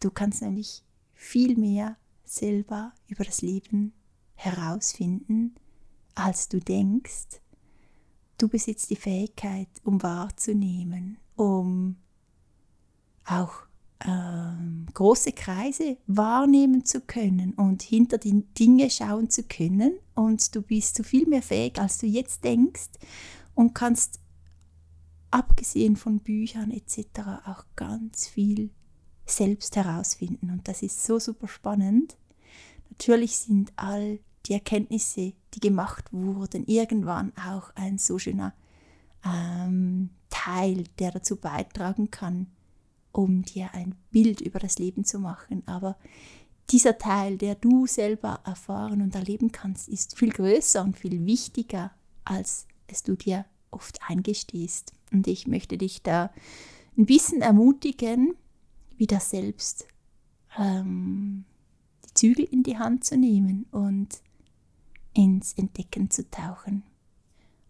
Du 0.00 0.10
kannst 0.10 0.42
nämlich 0.42 0.84
viel 1.14 1.56
mehr 1.56 1.96
selber 2.24 2.92
über 3.08 3.24
das 3.24 3.42
Leben 3.42 3.92
herausfinden, 4.34 5.54
als 6.14 6.48
du 6.48 6.60
denkst 6.60 7.40
Du 8.38 8.48
besitzt 8.48 8.90
die 8.90 8.96
Fähigkeit, 8.96 9.68
um 9.84 10.02
wahrzunehmen, 10.02 11.18
um 11.36 11.96
auch 13.24 13.52
ähm, 14.04 14.86
große 14.92 15.32
Kreise 15.32 15.96
wahrnehmen 16.06 16.84
zu 16.84 17.00
können 17.00 17.54
und 17.54 17.82
hinter 17.82 18.18
die 18.18 18.44
Dinge 18.58 18.90
schauen 18.90 19.30
zu 19.30 19.44
können. 19.44 19.98
Und 20.14 20.54
du 20.54 20.62
bist 20.62 20.96
so 20.96 21.02
viel 21.02 21.26
mehr 21.26 21.42
fähig, 21.42 21.78
als 21.78 21.98
du 21.98 22.06
jetzt 22.06 22.44
denkst 22.44 22.90
und 23.54 23.74
kannst 23.74 24.20
abgesehen 25.30 25.96
von 25.96 26.20
Büchern 26.20 26.70
etc. 26.70 27.20
auch 27.46 27.64
ganz 27.76 28.26
viel 28.26 28.70
selbst 29.26 29.74
herausfinden. 29.76 30.50
Und 30.50 30.68
das 30.68 30.82
ist 30.82 31.04
so 31.04 31.18
super 31.18 31.48
spannend. 31.48 32.16
Natürlich 32.90 33.38
sind 33.38 33.72
all 33.76 34.20
die 34.46 34.52
Erkenntnisse, 34.52 35.32
die 35.54 35.60
gemacht 35.60 36.12
wurden, 36.12 36.66
irgendwann 36.66 37.32
auch 37.36 37.70
ein 37.74 37.98
so 37.98 38.18
schöner 38.18 38.54
ähm, 39.24 40.10
Teil, 40.30 40.84
der 40.98 41.12
dazu 41.12 41.36
beitragen 41.36 42.10
kann, 42.10 42.48
um 43.12 43.42
dir 43.42 43.72
ein 43.72 43.94
Bild 44.10 44.40
über 44.40 44.58
das 44.58 44.78
Leben 44.78 45.04
zu 45.04 45.18
machen. 45.18 45.62
Aber 45.66 45.96
dieser 46.70 46.98
Teil, 46.98 47.38
der 47.38 47.54
du 47.54 47.86
selber 47.86 48.40
erfahren 48.44 49.02
und 49.02 49.14
erleben 49.14 49.52
kannst, 49.52 49.88
ist 49.88 50.18
viel 50.18 50.30
größer 50.30 50.82
und 50.82 50.98
viel 50.98 51.24
wichtiger, 51.24 51.92
als 52.24 52.66
es 52.86 53.02
du 53.02 53.16
dir 53.16 53.44
oft 53.70 54.00
eingestehst. 54.08 54.92
Und 55.12 55.26
ich 55.26 55.46
möchte 55.46 55.78
dich 55.78 56.02
da 56.02 56.30
ein 56.96 57.06
bisschen 57.06 57.42
ermutigen, 57.42 58.34
wieder 58.96 59.20
selbst 59.20 59.86
ähm, 60.58 61.44
die 62.06 62.14
Zügel 62.14 62.44
in 62.44 62.62
die 62.62 62.78
Hand 62.78 63.04
zu 63.04 63.16
nehmen 63.16 63.66
und 63.70 64.22
ins 65.14 65.52
Entdecken 65.54 66.10
zu 66.10 66.28
tauchen. 66.30 66.82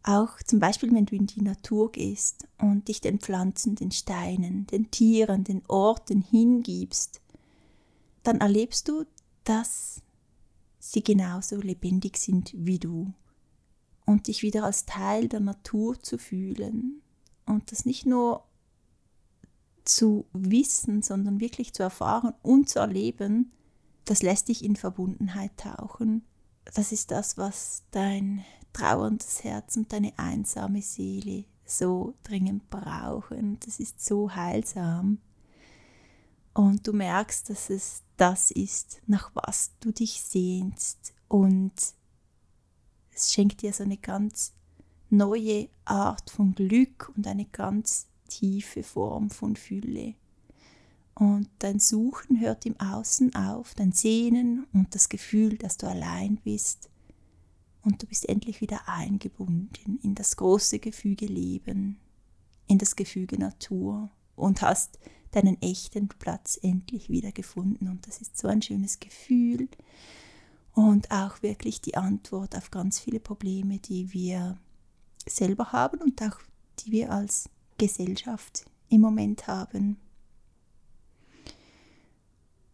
Auch 0.02 0.42
zum 0.42 0.60
Beispiel, 0.60 0.92
wenn 0.92 1.06
du 1.06 1.16
in 1.16 1.26
die 1.26 1.40
Natur 1.40 1.90
gehst 1.90 2.46
und 2.58 2.88
dich 2.88 3.00
den 3.00 3.20
Pflanzen, 3.20 3.74
den 3.74 3.90
Steinen, 3.90 4.66
den 4.66 4.90
Tieren, 4.90 5.44
den 5.44 5.62
Orten 5.66 6.20
hingibst, 6.20 7.22
dann 8.22 8.40
erlebst 8.40 8.88
du, 8.88 9.04
dass 9.44 10.02
sie 10.78 11.02
genauso 11.02 11.56
lebendig 11.56 12.18
sind 12.18 12.52
wie 12.54 12.78
du 12.78 13.12
und 14.04 14.26
dich 14.26 14.42
wieder 14.42 14.64
als 14.64 14.84
Teil 14.84 15.28
der 15.28 15.40
Natur 15.40 15.98
zu 16.02 16.18
fühlen 16.18 17.00
und 17.46 17.72
das 17.72 17.86
nicht 17.86 18.04
nur 18.04 18.44
zu 19.84 20.26
wissen, 20.32 21.02
sondern 21.02 21.40
wirklich 21.40 21.72
zu 21.72 21.82
erfahren 21.82 22.34
und 22.42 22.68
zu 22.68 22.78
erleben, 22.78 23.52
das 24.04 24.22
lässt 24.22 24.48
dich 24.48 24.64
in 24.64 24.76
Verbundenheit 24.76 25.56
tauchen. 25.56 26.24
Das 26.72 26.92
ist 26.92 27.10
das, 27.10 27.36
was 27.36 27.82
dein 27.90 28.44
trauerndes 28.72 29.44
Herz 29.44 29.76
und 29.76 29.92
deine 29.92 30.12
einsame 30.18 30.82
Seele 30.82 31.44
so 31.64 32.14
dringend 32.22 32.68
brauchen. 32.70 33.58
Das 33.64 33.80
ist 33.80 34.04
so 34.04 34.34
heilsam. 34.34 35.18
Und 36.52 36.86
du 36.86 36.92
merkst, 36.92 37.50
dass 37.50 37.70
es 37.70 38.02
das 38.16 38.50
ist, 38.50 39.00
nach 39.06 39.30
was 39.34 39.72
du 39.80 39.92
dich 39.92 40.22
sehnst. 40.22 41.12
Und 41.28 41.72
es 43.12 43.32
schenkt 43.32 43.62
dir 43.62 43.72
so 43.72 43.84
eine 43.84 43.96
ganz 43.96 44.52
neue 45.10 45.68
Art 45.84 46.30
von 46.30 46.54
Glück 46.54 47.12
und 47.16 47.26
eine 47.26 47.46
ganz 47.46 48.06
tiefe 48.28 48.82
Form 48.82 49.30
von 49.30 49.56
Fülle. 49.56 50.14
Und 51.14 51.48
dein 51.60 51.78
Suchen 51.78 52.40
hört 52.40 52.66
im 52.66 52.78
Außen 52.80 53.34
auf, 53.36 53.74
dein 53.74 53.92
Sehnen 53.92 54.66
und 54.72 54.94
das 54.94 55.08
Gefühl, 55.08 55.56
dass 55.56 55.76
du 55.76 55.86
allein 55.86 56.36
bist 56.38 56.90
und 57.82 58.02
du 58.02 58.06
bist 58.06 58.28
endlich 58.28 58.60
wieder 58.60 58.88
eingebunden 58.88 60.00
in 60.02 60.14
das 60.14 60.36
große 60.36 60.80
Gefüge 60.80 61.26
Leben, 61.26 62.00
in 62.66 62.78
das 62.78 62.96
Gefüge 62.96 63.38
Natur 63.38 64.10
und 64.34 64.62
hast 64.62 64.98
deinen 65.30 65.60
echten 65.62 66.08
Platz 66.08 66.58
endlich 66.60 67.10
wieder 67.10 67.30
gefunden. 67.30 67.88
Und 67.88 68.06
das 68.06 68.20
ist 68.20 68.36
so 68.36 68.48
ein 68.48 68.62
schönes 68.62 68.98
Gefühl 68.98 69.68
und 70.72 71.10
auch 71.10 71.42
wirklich 71.42 71.80
die 71.80 71.96
Antwort 71.96 72.56
auf 72.56 72.70
ganz 72.70 72.98
viele 72.98 73.20
Probleme, 73.20 73.78
die 73.78 74.12
wir 74.12 74.58
selber 75.26 75.72
haben 75.72 76.00
und 76.00 76.20
auch 76.22 76.38
die 76.80 76.90
wir 76.90 77.12
als 77.12 77.48
Gesellschaft 77.78 78.64
im 78.88 79.00
Moment 79.00 79.46
haben. 79.46 79.98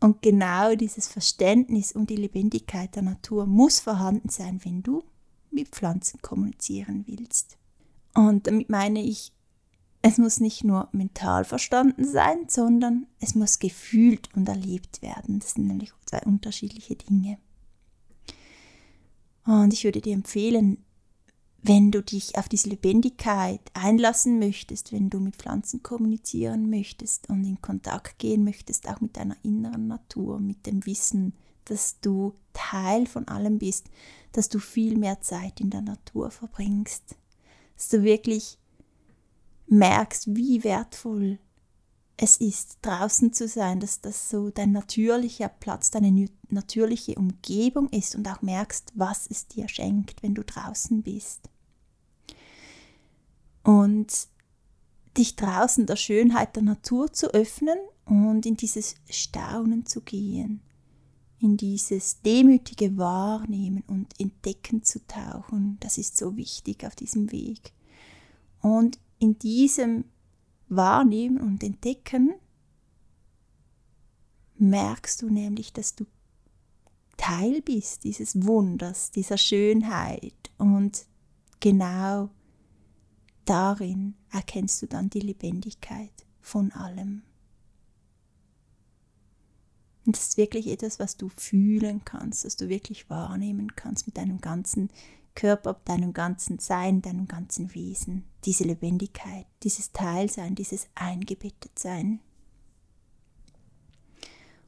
Und 0.00 0.23
genau 0.23 0.75
dieses 0.75 1.09
Verständnis 1.09 1.92
um 1.92 2.07
die 2.07 2.16
Lebendigkeit 2.16 2.96
der 2.96 3.03
Natur 3.03 3.46
muss 3.46 3.81
vorhanden 3.81 4.31
sein, 4.31 4.61
wenn 4.64 4.83
du 4.83 5.05
mit 5.51 5.68
Pflanzen 5.68 6.22
kommunizieren 6.22 7.05
willst. 7.07 7.59
Und 8.14 8.46
damit 8.46 8.70
meine 8.70 9.03
ich, 9.03 9.33
es 10.03 10.16
muss 10.16 10.40
nicht 10.40 10.64
nur 10.64 10.88
mental 10.92 11.44
verstanden 11.44 12.07
sein, 12.07 12.46
sondern 12.48 13.07
es 13.20 13.35
muss 13.35 13.59
gefühlt 13.59 14.35
und 14.35 14.48
erlebt 14.48 15.03
werden. 15.03 15.40
Das 15.40 15.53
sind 15.53 15.66
nämlich 15.66 15.92
zwei 16.07 16.22
unterschiedliche 16.22 16.96
Dinge. 16.96 17.38
Und 19.44 19.75
ich 19.75 19.85
würde 19.85 20.01
dir 20.01 20.14
empfehlen, 20.14 20.83
wenn 21.62 21.90
du 21.90 22.03
dich 22.03 22.37
auf 22.38 22.49
diese 22.49 22.70
Lebendigkeit 22.70 23.61
einlassen 23.75 24.38
möchtest, 24.38 24.92
wenn 24.92 25.11
du 25.11 25.20
mit 25.20 25.37
Pflanzen 25.37 25.83
kommunizieren 25.83 26.70
möchtest 26.70 27.29
und 27.29 27.44
in 27.44 27.61
Kontakt 27.61 28.18
gehen 28.18 28.44
möchtest, 28.44 28.88
auch 28.88 29.01
mit 29.01 29.16
deiner 29.16 29.37
inneren 29.42 29.87
Natur, 29.87 30.40
mit 30.40 30.66
dem 30.66 30.85
Wissen, 30.87 31.35
dass 31.66 32.01
du 32.01 32.35
Teil 32.53 33.07
von 33.07 33.29
allem 33.29 33.59
bist, 33.59 33.87
dass 34.33 34.49
du 34.49 34.59
viel 34.59 34.96
mehr 34.96 35.20
Zeit 35.20 35.61
in 35.61 35.70
der 35.70 35.83
Natur 35.83 36.31
verbringst, 36.31 37.16
dass 37.77 37.88
du 37.88 38.03
wirklich 38.03 38.59
merkst, 39.66 40.35
wie 40.35 40.64
wertvoll 40.64 41.38
es 42.22 42.37
ist, 42.37 42.76
draußen 42.83 43.33
zu 43.33 43.48
sein, 43.48 43.80
dass 43.80 44.02
das 44.02 44.28
so 44.28 44.50
dein 44.50 44.72
natürlicher 44.72 45.48
Platz, 45.48 45.90
deine 45.90 46.28
natürliche 46.50 47.14
Umgebung 47.14 47.88
ist 47.88 48.14
und 48.14 48.28
auch 48.28 48.42
merkst, 48.42 48.92
was 48.94 49.26
es 49.30 49.48
dir 49.48 49.70
schenkt, 49.70 50.22
wenn 50.22 50.35
du 50.35 50.44
draußen 50.44 51.02
bist. 51.02 51.48
Und 53.64 54.28
dich 55.16 55.35
draußen 55.37 55.87
der 55.87 55.96
Schönheit 55.96 56.56
der 56.56 56.62
Natur 56.62 57.11
zu 57.11 57.33
öffnen 57.33 57.78
und 58.04 58.44
in 58.44 58.59
dieses 58.59 58.96
Staunen 59.09 59.87
zu 59.87 60.02
gehen, 60.02 60.61
in 61.38 61.56
dieses 61.56 62.20
demütige 62.20 62.98
Wahrnehmen 62.98 63.83
und 63.87 64.20
Entdecken 64.20 64.83
zu 64.83 65.06
tauchen, 65.06 65.78
das 65.80 65.96
ist 65.96 66.18
so 66.18 66.37
wichtig 66.37 66.85
auf 66.85 66.94
diesem 66.94 67.33
Weg. 67.33 67.72
Und 68.61 68.98
in 69.18 69.38
diesem 69.38 70.04
Wahrnehmen 70.70 71.38
und 71.40 71.62
Entdecken 71.62 72.33
merkst 74.56 75.22
du 75.22 75.28
nämlich, 75.28 75.72
dass 75.72 75.94
du 75.94 76.06
Teil 77.16 77.61
bist 77.61 78.04
dieses 78.04 78.46
Wunders, 78.46 79.11
dieser 79.11 79.37
Schönheit 79.37 80.50
und 80.56 81.06
genau 81.61 82.30
darin 83.44 84.14
erkennst 84.30 84.80
du 84.80 84.87
dann 84.87 85.11
die 85.11 85.20
Lebendigkeit 85.20 86.26
von 86.40 86.72
allem. 86.72 87.22
Und 90.06 90.16
das 90.16 90.28
ist 90.28 90.37
wirklich 90.38 90.68
etwas, 90.68 90.98
was 90.98 91.16
du 91.16 91.28
fühlen 91.28 92.04
kannst, 92.04 92.44
das 92.44 92.56
du 92.56 92.68
wirklich 92.68 93.11
wahrnehmen 93.11 93.76
kannst 93.76 94.06
mit 94.06 94.16
deinem 94.16 94.40
ganzen 94.40 94.90
Körper, 95.35 95.81
deinem 95.85 96.12
ganzen 96.12 96.59
Sein, 96.59 97.03
deinem 97.03 97.29
ganzen 97.29 97.75
Wesen. 97.75 98.25
Diese 98.45 98.64
Lebendigkeit, 98.64 99.47
dieses 99.62 99.93
Teilsein, 99.93 100.55
dieses 100.55 100.88
Eingebettetsein. 100.95 102.21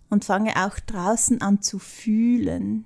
Und 0.08 0.24
fange 0.24 0.64
auch 0.64 0.78
draußen 0.78 1.40
an 1.40 1.62
zu 1.62 1.78
fühlen. 1.78 2.84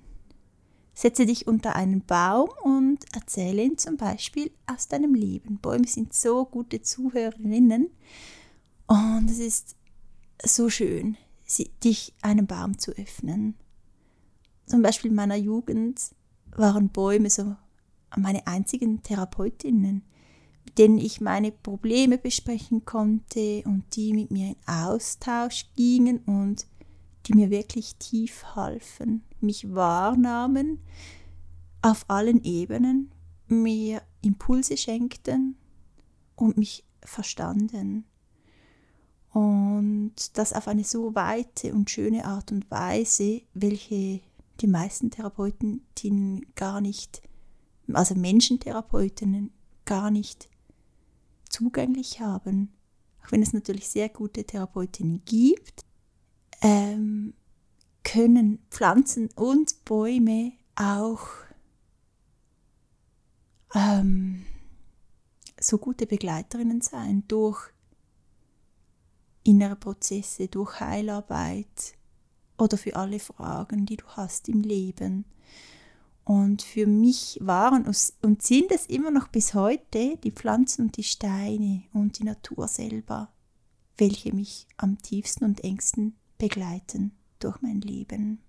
Setze 0.95 1.27
dich 1.27 1.47
unter 1.47 1.77
einen 1.77 2.05
Baum 2.07 2.49
und 2.62 3.05
erzähle 3.15 3.62
ihn 3.62 3.77
zum 3.77 3.97
Beispiel 3.97 4.51
aus 4.67 4.89
deinem 4.89 5.15
Leben. 5.15 5.59
Bäume 5.59 5.87
sind 5.87 6.15
so 6.15 6.47
gute 6.47 6.81
Zuhörerinnen 6.81 7.91
und 8.87 9.31
es 9.31 9.39
ist 9.39 9.77
so 10.43 10.71
schön, 10.71 11.17
dich 11.85 12.15
einem 12.23 12.47
Baum 12.47 12.79
zu 12.79 12.93
öffnen. 12.93 13.57
Zum 14.67 14.83
Beispiel 14.83 15.11
in 15.11 15.17
meiner 15.17 15.37
Jugend 15.37 16.01
waren 16.57 16.89
Bäume 16.89 17.31
so 17.31 17.57
meine 18.14 18.47
einzigen 18.47 19.03
Therapeutinnen, 19.03 20.03
mit 20.64 20.79
denen 20.79 20.99
ich 20.99 21.21
meine 21.21 21.53
Probleme 21.53 22.19
besprechen 22.19 22.85
konnte 22.85 23.62
und 23.64 23.85
die 23.97 24.12
mit 24.12 24.31
mir 24.31 24.49
in 24.49 24.57
Austausch 24.66 25.66
gingen 25.77 26.19
und 26.21 26.66
die 27.27 27.35
mir 27.35 27.51
wirklich 27.51 27.97
tief 27.97 28.45
halfen, 28.55 29.23
mich 29.40 29.75
wahrnahmen 29.75 30.79
auf 31.83 32.05
allen 32.09 32.42
Ebenen, 32.45 33.11
mir 33.49 34.03
Impulse 34.23 34.77
schenkten 34.77 35.57
und 36.35 36.57
mich 36.57 36.85
verstanden. 37.03 38.05
Und 39.31 40.14
das 40.35 40.53
auf 40.53 40.66
eine 40.66 40.85
so 40.85 41.14
weite 41.14 41.75
und 41.75 41.90
schöne 41.90 42.25
Art 42.25 42.53
und 42.53 42.71
Weise, 42.71 43.42
welche 43.55 44.21
die 44.61 44.66
meisten 44.66 45.11
Therapeuten 45.11 45.87
gar 46.55 46.81
nicht 46.81 47.23
also 47.92 48.14
Menschentherapeutinnen, 48.14 49.53
gar 49.85 50.11
nicht 50.11 50.49
zugänglich 51.49 52.20
haben. 52.20 52.72
Auch 53.25 53.33
wenn 53.33 53.42
es 53.42 53.53
natürlich 53.53 53.88
sehr 53.88 54.09
gute 54.09 54.44
Therapeutinnen 54.44 55.22
gibt, 55.25 55.85
ähm, 56.62 57.35
können 58.03 58.61
Pflanzen 58.70 59.29
und 59.35 59.85
Bäume 59.85 60.53
auch 60.77 61.27
ähm, 63.75 64.44
so 65.61 65.79
gute 65.79 66.07
Begleiterinnen 66.07 66.81
sein 66.81 67.25
durch 67.29 67.70
innere 69.42 69.77
Prozesse, 69.77 70.49
durch 70.49 70.81
Heilarbeit 70.81 71.94
oder 72.59 72.79
für 72.79 72.96
alle 72.96 73.18
Fragen, 73.18 73.87
die 73.87 73.96
du 73.96 74.07
hast 74.09 74.49
im 74.49 74.62
Leben. 74.62 75.25
Und 76.27 76.62
für 76.62 76.89
mich 76.89 77.39
waren 77.41 77.87
und 77.87 78.43
sind 78.43 78.73
es 78.73 78.87
immer 78.87 79.12
noch 79.12 79.29
bis 79.29 79.55
heute 79.55 80.17
die 80.17 80.33
Pflanzen 80.33 80.87
und 80.87 80.97
die 80.97 81.05
Steine 81.05 81.85
und 81.93 82.19
die 82.19 82.25
Natur 82.25 82.67
selber, 82.67 83.33
welche 83.97 84.35
mich 84.35 84.67
am 84.77 85.01
tiefsten 85.01 85.45
und 85.45 85.62
engsten 85.62 86.17
begleiten 86.37 87.12
durch 87.39 87.62
mein 87.62 87.81
Leben. 87.81 88.41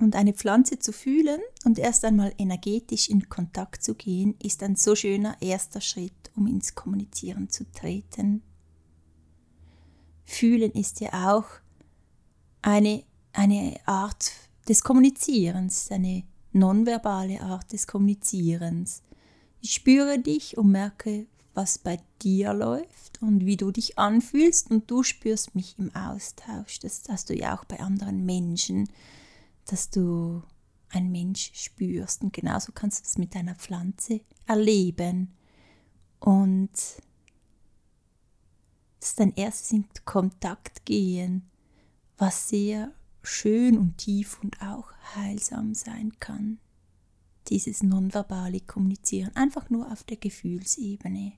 Und 0.00 0.16
eine 0.16 0.32
Pflanze 0.32 0.80
zu 0.80 0.92
fühlen 0.92 1.40
und 1.64 1.78
erst 1.78 2.04
einmal 2.04 2.34
energetisch 2.38 3.08
in 3.08 3.28
Kontakt 3.28 3.84
zu 3.84 3.94
gehen, 3.94 4.34
ist 4.42 4.60
ein 4.64 4.74
so 4.74 4.96
schöner 4.96 5.40
erster 5.40 5.80
Schritt, 5.80 6.32
um 6.34 6.48
ins 6.48 6.74
Kommunizieren 6.74 7.50
zu 7.50 7.70
treten. 7.70 8.42
Fühlen 10.24 10.72
ist 10.72 10.98
ja 10.98 11.36
auch 11.36 11.46
eine, 12.62 13.04
eine 13.32 13.78
Art 13.86 14.32
des 14.68 14.82
Kommunizierens, 14.82 15.92
eine 15.92 16.24
nonverbale 16.52 17.40
Art 17.40 17.72
des 17.72 17.86
Kommunizierens. 17.86 19.02
Ich 19.60 19.74
spüre 19.74 20.18
dich 20.18 20.56
und 20.56 20.70
merke, 20.70 21.26
was 21.54 21.78
bei 21.78 21.98
dir 22.22 22.54
läuft 22.54 23.20
und 23.20 23.44
wie 23.44 23.56
du 23.56 23.72
dich 23.72 23.98
anfühlst 23.98 24.70
und 24.70 24.90
du 24.90 25.02
spürst 25.02 25.54
mich 25.54 25.76
im 25.78 25.94
Austausch. 25.94 26.78
Das 26.78 27.02
hast 27.08 27.30
du 27.30 27.34
ja 27.34 27.58
auch 27.58 27.64
bei 27.64 27.80
anderen 27.80 28.24
Menschen, 28.24 28.88
dass 29.66 29.90
du 29.90 30.42
ein 30.90 31.10
Mensch 31.10 31.50
spürst 31.54 32.22
und 32.22 32.32
genauso 32.32 32.72
kannst 32.72 33.00
du 33.00 33.04
es 33.04 33.18
mit 33.18 33.34
deiner 33.34 33.54
Pflanze 33.54 34.20
erleben. 34.46 35.34
Und 36.20 36.70
das 39.00 39.10
ist 39.10 39.20
dein 39.20 39.34
erstes 39.34 39.72
in 39.72 39.84
Kontakt 40.04 40.84
gehen, 40.86 41.48
was 42.16 42.48
sehr 42.48 42.92
schön 43.28 43.78
und 43.78 43.98
tief 43.98 44.38
und 44.42 44.60
auch 44.62 44.90
heilsam 45.14 45.74
sein 45.74 46.12
kann. 46.18 46.58
Dieses 47.48 47.82
nonverbale 47.82 48.60
Kommunizieren, 48.60 49.34
einfach 49.36 49.70
nur 49.70 49.90
auf 49.90 50.04
der 50.04 50.16
Gefühlsebene. 50.16 51.32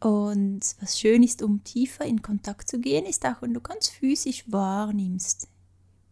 Und 0.00 0.60
was 0.80 0.98
schön 0.98 1.22
ist, 1.22 1.42
um 1.42 1.62
tiefer 1.62 2.06
in 2.06 2.22
Kontakt 2.22 2.68
zu 2.68 2.78
gehen, 2.80 3.04
ist 3.04 3.26
auch, 3.26 3.42
wenn 3.42 3.52
du 3.52 3.60
ganz 3.60 3.88
physisch 3.88 4.44
wahrnimmst, 4.50 5.48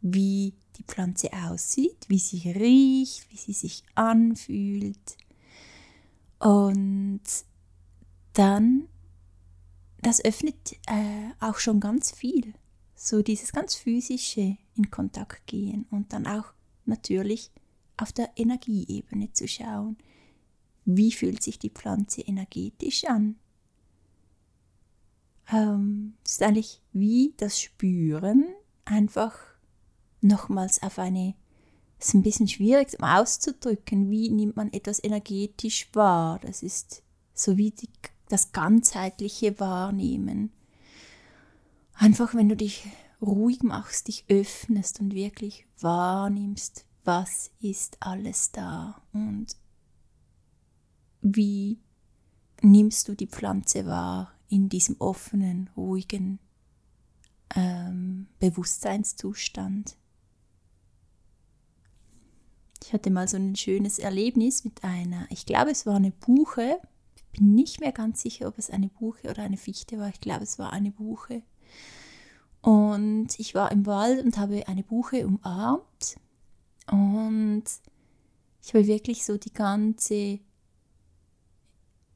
wie 0.03 0.55
die 0.77 0.85
Pflanze 0.85 1.33
aussieht, 1.33 2.05
wie 2.09 2.19
sie 2.19 2.51
riecht, 2.51 3.31
wie 3.31 3.37
sie 3.37 3.55
sich 3.55 3.83
anfühlt. 3.95 5.17
Und 6.39 7.23
dann, 8.35 8.89
das 10.03 10.23
öffnet 10.23 10.73
äh, 10.87 11.31
auch 11.41 11.59
schon 11.59 11.81
ganz 11.81 12.13
viel 12.13 12.55
so 13.01 13.23
dieses 13.23 13.53
ganz 13.53 13.77
physische 13.77 14.57
in 14.75 14.91
Kontakt 14.91 15.47
gehen 15.47 15.87
und 15.91 16.13
dann 16.13 16.27
auch 16.27 16.53
natürlich 16.85 17.53
auf 17.97 18.13
der 18.13 18.31
Energieebene 18.37 19.33
zu 19.33 19.47
schauen. 19.47 19.97
Wie 20.85 21.13
fühlt 21.13 21.43
sich 21.43 21.61
die 21.61 21.71
Pflanze 21.71 22.23
energetisch 22.23 23.05
an? 23.05 23.37
Ähm, 25.53 26.15
ist 26.25 26.43
eigentlich 26.43 26.83
wie 26.93 27.35
das 27.37 27.61
Spüren 27.61 28.47
einfach 28.85 29.39
nochmals 30.21 30.83
auf 30.83 30.99
eine, 30.99 31.35
ist 32.01 32.15
ein 32.15 32.23
bisschen 32.23 32.49
schwierig 32.49 32.99
um 32.99 33.05
auszudrücken, 33.05 34.11
wie 34.11 34.29
nimmt 34.31 34.57
man 34.57 34.73
etwas 34.73 35.03
energetisch 35.03 35.89
wahr. 35.93 36.41
Das 36.41 36.65
ist 36.65 37.05
so 37.33 37.57
wie 37.57 37.71
die, 37.71 37.91
das 38.29 38.51
ganzheitliche 38.51 39.61
Wahrnehmen. 39.61 40.53
Einfach, 42.01 42.33
wenn 42.35 42.49
du 42.49 42.57
dich 42.57 42.87
ruhig 43.21 43.65
machst, 43.65 44.07
dich 44.07 44.25
öffnest 44.29 45.01
und 45.01 45.15
wirklich 45.15 45.67
wahrnimmst, 45.81 46.87
was 47.05 47.51
ist 47.61 47.97
alles 47.99 48.53
da 48.53 49.03
und 49.13 49.57
wie 51.21 51.81
nimmst 52.63 53.09
du 53.09 53.17
die 53.17 53.27
Pflanze 53.27 53.85
wahr 53.87 54.33
in 54.49 54.69
diesem 54.69 54.95
offenen, 55.01 55.71
ruhigen 55.77 56.39
ähm, 57.57 58.29
Bewusstseinszustand. 58.39 59.97
Ich 62.85 62.93
hatte 62.93 63.11
mal 63.11 63.27
so 63.27 63.37
ein 63.37 63.57
schönes 63.57 63.99
Erlebnis 63.99 64.63
mit 64.63 64.85
einer, 64.85 65.27
ich 65.31 65.47
glaube 65.47 65.73
es 65.73 65.85
war 65.85 65.97
eine 65.97 66.13
Buche, 66.13 66.81
bin 67.33 67.57
nicht 67.57 67.81
mehr 67.81 67.93
ganz 67.93 68.23
sicher, 68.23 68.47
ob 68.47 68.57
es 68.57 68.71
eine 68.71 68.89
Buche 68.89 69.29
oder 69.31 69.43
eine 69.43 69.57
Fichte 69.57 69.99
war, 69.99 70.09
ich 70.11 70.21
glaube 70.21 70.45
es 70.45 70.61
war 70.61 70.73
eine 70.73 70.93
Buche. 70.93 71.43
Und 72.61 73.39
ich 73.39 73.55
war 73.55 73.71
im 73.73 73.87
Wald 73.87 74.25
und 74.25 74.37
habe 74.37 74.67
eine 74.69 74.83
Buche 74.83 75.27
umarmt. 75.27 76.17
Und 76.91 77.65
ich 78.63 78.75
habe 78.75 78.87
wirklich 78.87 79.25
so 79.25 79.39
die 79.39 79.53
ganze 79.53 80.41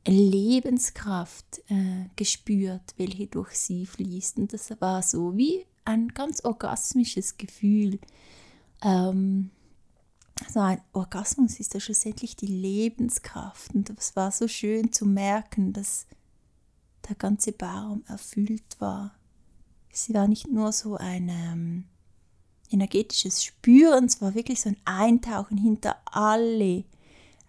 Lebenskraft 0.07 1.63
äh, 1.69 2.07
gespürt, 2.17 2.95
welche 2.97 3.29
durch 3.29 3.55
sie 3.55 3.87
fließt. 3.87 4.39
Und 4.39 4.53
das 4.53 4.71
war 4.81 5.03
so 5.03 5.37
wie 5.37 5.65
ein 5.85 6.09
ganz 6.09 6.45
orgasmisches 6.45 7.39
Gefühl. 7.39 8.01
Ähm, 8.83 9.51
so 10.53 10.61
ein 10.61 10.81
Orgasmus 10.93 11.61
ist 11.61 11.75
ja 11.75 11.81
schlussendlich 11.81 12.35
die 12.35 12.47
Lebenskraft. 12.47 13.75
Und 13.75 13.91
es 13.91 14.17
war 14.17 14.33
so 14.33 14.49
schön 14.49 14.93
zu 14.93 15.07
merken, 15.07 15.73
dass 15.73 16.07
der 17.09 17.17
ganze 17.17 17.53
Baum 17.53 18.05
erfüllt 18.09 18.81
war 18.81 19.15
es 19.93 20.13
war 20.13 20.27
nicht 20.27 20.49
nur 20.49 20.73
so 20.73 20.97
ein 20.97 21.29
ähm, 21.29 21.85
energetisches 22.71 23.45
Spüren, 23.45 24.07
es 24.07 24.21
war 24.23 24.35
wirklich 24.35 24.61
so 24.61 24.71
ein 24.71 24.79
Eintauchen 24.85 25.59
hinter 25.59 25.97
alle 26.07 26.85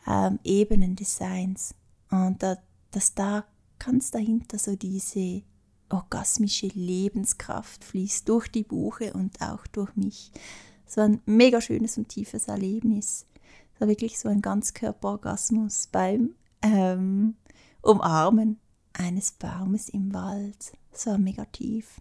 ähm, 0.05 0.39
Ebenen 0.43 0.95
des 0.95 1.15
Seins. 1.15 1.73
Und 2.11 2.43
da, 2.43 2.57
dass 2.91 3.15
da 3.15 3.45
ganz 3.79 4.11
dahinter 4.11 4.59
so 4.59 4.75
diese 4.75 5.43
orgasmische 5.89 6.67
Lebenskraft 6.67 7.83
fließt 7.83 8.27
durch 8.27 8.47
die 8.49 8.63
Buche 8.63 9.13
und 9.13 9.41
auch 9.41 9.65
durch 9.67 9.95
mich. 9.95 10.31
Es 10.85 10.97
war 10.97 11.05
ein 11.05 11.21
mega 11.25 11.61
schönes 11.61 11.97
und 11.97 12.09
tiefes 12.09 12.47
Erlebnis. 12.47 13.25
Es 13.73 13.81
war 13.81 13.87
wirklich 13.87 14.19
so 14.19 14.29
ein 14.29 14.41
Ganzkörperorgasmus 14.41 15.87
beim 15.91 16.35
ähm, 16.61 17.35
Umarmen 17.81 18.59
eines 18.93 19.31
Baumes 19.31 19.89
im 19.89 20.13
Wald. 20.13 20.73
Es 20.91 21.07
war 21.07 21.17
mega 21.17 21.45
tief. 21.45 21.99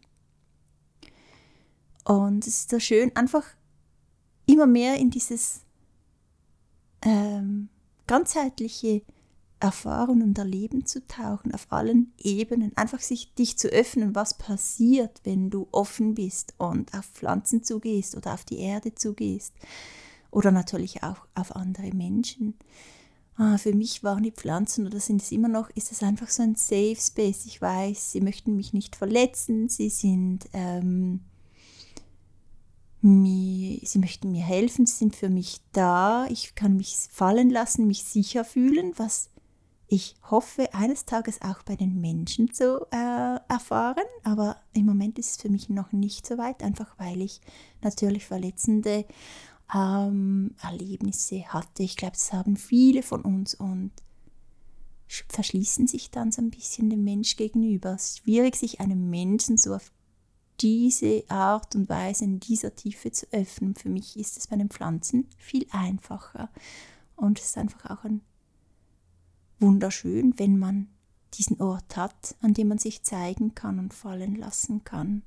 Und 2.05 2.47
es 2.47 2.61
ist 2.61 2.71
so 2.71 2.79
schön, 2.79 3.15
einfach 3.15 3.45
immer 4.47 4.67
mehr 4.67 4.97
in 4.97 5.11
dieses 5.11 5.61
ähm, 7.03 7.69
ganzheitliche 8.07 9.03
Erfahren 9.61 10.23
und 10.23 10.37
Erleben 10.39 10.87
zu 10.87 11.07
tauchen, 11.07 11.55
auf 11.55 11.67
allen 11.71 12.13
Ebenen. 12.19 12.77
Einfach 12.77 13.01
sich 13.01 13.33
dich 13.35 13.59
zu 13.59 13.69
öffnen, 13.69 14.15
was 14.15 14.37
passiert, 14.37 15.21
wenn 15.23 15.51
du 15.51 15.69
offen 15.71 16.15
bist 16.15 16.55
und 16.59 16.93
auf 16.95 17.05
Pflanzen 17.07 17.63
zugehst 17.63 18.17
oder 18.17 18.35
auf 18.35 18.45
die 18.45 18.59
Erde 18.59 18.95
zugehst. 18.95 19.55
Oder 20.33 20.51
natürlich 20.51 21.05
auch 21.05 21.27
auf 21.35 21.55
andere 21.55 21.95
Menschen. 21.95 22.55
Ah, 23.37 23.57
für 23.57 23.73
mich 23.73 24.03
waren 24.03 24.25
die 24.25 24.33
Pflanzen 24.33 24.87
oder 24.87 24.99
sind 24.99 25.23
es 25.23 25.31
immer 25.31 25.49
noch, 25.49 25.71
ist 25.71 25.93
es 25.93 26.03
einfach 26.03 26.29
so 26.29 26.43
ein 26.43 26.57
Safe 26.57 26.97
Space. 26.99 27.47
Ich 27.47 27.63
weiß, 27.63 28.13
sie 28.13 28.21
möchten 28.21 28.57
mich 28.57 28.73
nicht 28.73 28.97
verletzen, 28.97 29.69
sie 29.69 29.91
sind 29.91 30.49
ähm, 30.53 31.21
sie 33.03 33.99
möchten 33.99 34.31
mir 34.31 34.45
helfen, 34.45 34.87
sie 34.87 34.95
sind 34.95 35.17
für 35.17 35.29
mich 35.29 35.61
da, 35.73 36.27
ich 36.31 36.55
kann 36.55 36.77
mich 36.77 36.97
fallen 37.11 37.51
lassen, 37.51 37.89
mich 37.89 38.05
sicher 38.05 38.45
fühlen, 38.45 38.93
was 38.97 39.29
ich 39.89 40.15
hoffe, 40.31 40.73
eines 40.73 41.05
Tages 41.05 41.43
auch 41.43 41.63
bei 41.65 41.77
den 41.77 42.01
Menschen 42.01 42.51
zu 42.53 42.87
äh, 42.91 43.39
erfahren. 43.49 44.07
Aber 44.25 44.57
im 44.73 44.87
Moment 44.87 45.19
ist 45.19 45.33
es 45.33 45.37
für 45.37 45.51
mich 45.51 45.69
noch 45.69 45.93
nicht 45.93 46.27
so 46.27 46.39
weit, 46.39 46.63
einfach 46.63 46.99
weil 46.99 47.21
ich 47.21 47.43
natürlich 47.83 48.25
verletzende 48.25 49.05
ähm, 49.75 50.55
Erlebnisse 50.63 51.45
hatte. 51.49 51.83
Ich 51.83 51.97
glaube, 51.97 52.15
das 52.15 52.33
haben 52.33 52.57
viele 52.57 53.03
von 53.03 53.21
uns 53.21 53.55
und 53.55 53.91
verschließen 55.29 55.87
sich 55.87 56.11
dann 56.11 56.33
so 56.33 56.41
ein 56.41 56.51
bisschen 56.51 56.89
dem 56.89 57.05
Mensch 57.05 57.37
gegenüber. 57.37 57.95
Es 57.95 58.05
ist 58.05 58.19
schwierig, 58.21 58.57
sich 58.57 58.81
einem 58.81 59.11
Menschen 59.11 59.59
so 59.59 59.75
auf 59.75 59.93
diese 60.63 61.25
Art 61.29 61.75
und 61.75 61.89
Weise 61.89 62.25
in 62.25 62.39
dieser 62.39 62.75
Tiefe 62.75 63.11
zu 63.11 63.27
öffnen. 63.33 63.75
Für 63.75 63.89
mich 63.89 64.17
ist 64.17 64.37
es 64.37 64.47
bei 64.47 64.57
den 64.57 64.71
Pflanzen 64.71 65.29
viel 65.37 65.67
einfacher. 65.71 66.51
Und 67.17 67.41
es 67.41 67.47
ist 67.47 67.59
einfach 67.59 67.91
auch 67.91 68.05
ein 68.05 68.23
wunderschön, 69.59 70.39
wenn 70.39 70.59
man 70.59 70.89
diesen 71.35 71.61
Ort 71.61 71.97
hat, 71.97 72.37
an 72.41 72.55
dem 72.55 72.69
man 72.69 72.79
sich 72.79 73.03
zeigen 73.03 73.55
kann 73.55 73.79
und 73.79 73.95
fallen 73.95 74.37
lassen 74.37 74.85
kann. 74.85 75.23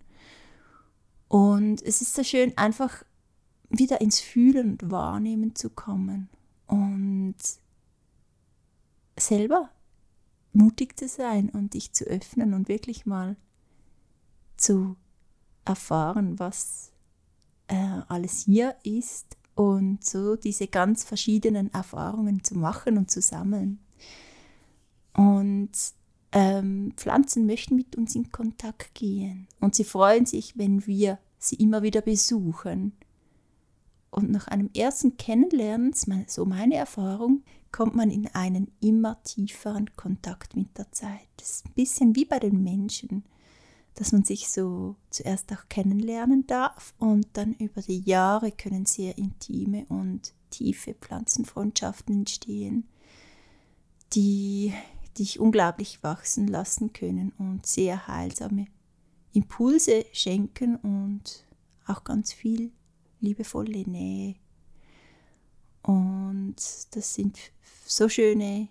Und 1.28 1.82
es 1.82 2.02
ist 2.02 2.14
so 2.14 2.24
schön, 2.24 2.58
einfach 2.58 3.04
wieder 3.70 4.00
ins 4.00 4.20
Fühlen 4.20 4.72
und 4.72 4.92
Wahrnehmen 4.92 5.56
zu 5.56 5.70
kommen. 5.70 6.30
Und 6.68 7.36
selber 9.18 9.70
mutig 10.54 10.98
zu 10.98 11.08
sein 11.08 11.50
und 11.50 11.74
dich 11.74 11.92
zu 11.92 12.06
öffnen 12.06 12.54
und 12.54 12.70
wirklich 12.70 13.06
mal 13.06 13.36
zu 14.58 14.96
erfahren, 15.66 16.40
was 16.40 16.92
äh, 17.68 18.02
alles 18.08 18.42
hier 18.42 18.76
ist 18.84 19.38
und 19.56 20.04
so 20.04 20.36
diese 20.36 20.68
ganz 20.68 21.04
verschiedenen 21.04 21.74
Erfahrungen 21.74 22.44
zu 22.44 22.56
machen 22.58 22.98
und 22.98 23.10
zu 23.10 23.22
sammeln. 23.22 23.80
Und 25.14 25.72
ähm, 26.32 26.94
Pflanzen 26.98 27.46
möchten 27.46 27.76
mit 27.76 27.96
uns 27.96 28.16
in 28.16 28.32
Kontakt 28.32 28.94
gehen 28.94 29.48
und 29.62 29.76
sie 29.76 29.86
freuen 29.86 30.26
sich, 30.26 30.58
wenn 30.58 30.86
wir 30.86 31.18
sie 31.38 31.56
immer 31.56 31.82
wieder 31.82 32.02
besuchen. 32.02 32.94
Und 34.12 34.32
nach 34.32 34.48
einem 34.48 34.70
ersten 34.76 35.18
Kennenlernen, 35.18 35.94
so 36.28 36.46
meine 36.46 36.76
Erfahrung, 36.76 37.44
kommt 37.72 37.96
man 37.96 38.10
in 38.10 38.28
einen 38.28 38.72
immer 38.80 39.22
tieferen 39.24 39.94
Kontakt 39.98 40.56
mit 40.56 40.78
der 40.78 40.92
Zeit. 40.94 41.28
Das 41.38 41.52
ist 41.52 41.66
ein 41.66 41.74
bisschen 41.74 42.16
wie 42.16 42.24
bei 42.24 42.40
den 42.40 42.64
Menschen 42.64 43.26
dass 43.96 44.12
man 44.12 44.24
sich 44.24 44.50
so 44.50 44.96
zuerst 45.10 45.52
auch 45.54 45.68
kennenlernen 45.70 46.46
darf 46.48 46.94
und 47.00 47.28
dann 47.34 47.54
über 47.54 47.82
die 47.82 48.02
Jahre 48.02 48.52
können 48.52 48.86
sehr 48.86 49.18
intime 49.18 49.86
und 49.88 50.34
tiefe 50.50 50.94
Pflanzenfreundschaften 50.94 52.20
entstehen, 52.20 52.88
die 54.14 54.74
dich 55.18 55.40
unglaublich 55.40 56.04
wachsen 56.04 56.48
lassen 56.48 56.92
können 56.92 57.32
und 57.38 57.66
sehr 57.66 58.08
heilsame 58.08 58.68
Impulse 59.32 60.06
schenken 60.12 60.76
und 60.76 61.46
auch 61.88 62.04
ganz 62.04 62.34
viel 62.34 62.72
liebevolle 63.22 63.90
Nähe. 63.90 64.36
Und 65.84 66.56
das 66.92 67.14
sind 67.14 67.38
so 67.86 68.10
schöne 68.10 68.68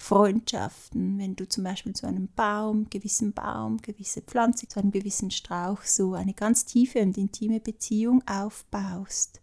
Freundschaften, 0.00 1.18
wenn 1.18 1.34
du 1.34 1.46
zum 1.48 1.64
Beispiel 1.64 1.92
zu 1.92 2.06
einem 2.06 2.28
Baum, 2.34 2.88
gewissen 2.88 3.32
Baum, 3.32 3.78
gewisse 3.82 4.22
Pflanze, 4.22 4.68
zu 4.68 4.78
einem 4.78 4.92
gewissen 4.92 5.32
Strauch 5.32 5.82
so 5.82 6.14
eine 6.14 6.34
ganz 6.34 6.64
tiefe 6.64 7.00
und 7.00 7.18
intime 7.18 7.58
Beziehung 7.58 8.22
aufbaust, 8.26 9.40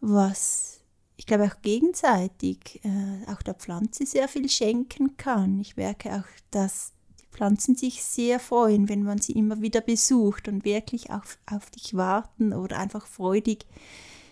was 0.00 0.80
ich 1.16 1.26
glaube 1.26 1.44
auch 1.44 1.62
gegenseitig 1.62 2.80
äh, 2.84 3.30
auch 3.30 3.42
der 3.42 3.54
Pflanze 3.54 4.04
sehr 4.04 4.26
viel 4.26 4.48
schenken 4.48 5.16
kann. 5.16 5.60
Ich 5.60 5.76
merke 5.76 6.12
auch, 6.16 6.26
dass 6.50 6.92
die 7.20 7.26
Pflanzen 7.30 7.76
sich 7.76 8.02
sehr 8.02 8.40
freuen, 8.40 8.88
wenn 8.88 9.04
man 9.04 9.18
sie 9.18 9.32
immer 9.32 9.62
wieder 9.62 9.80
besucht 9.80 10.48
und 10.48 10.64
wirklich 10.64 11.10
auf, 11.10 11.38
auf 11.46 11.70
dich 11.70 11.94
warten 11.94 12.52
oder 12.52 12.80
einfach 12.80 13.06
freudig 13.06 13.66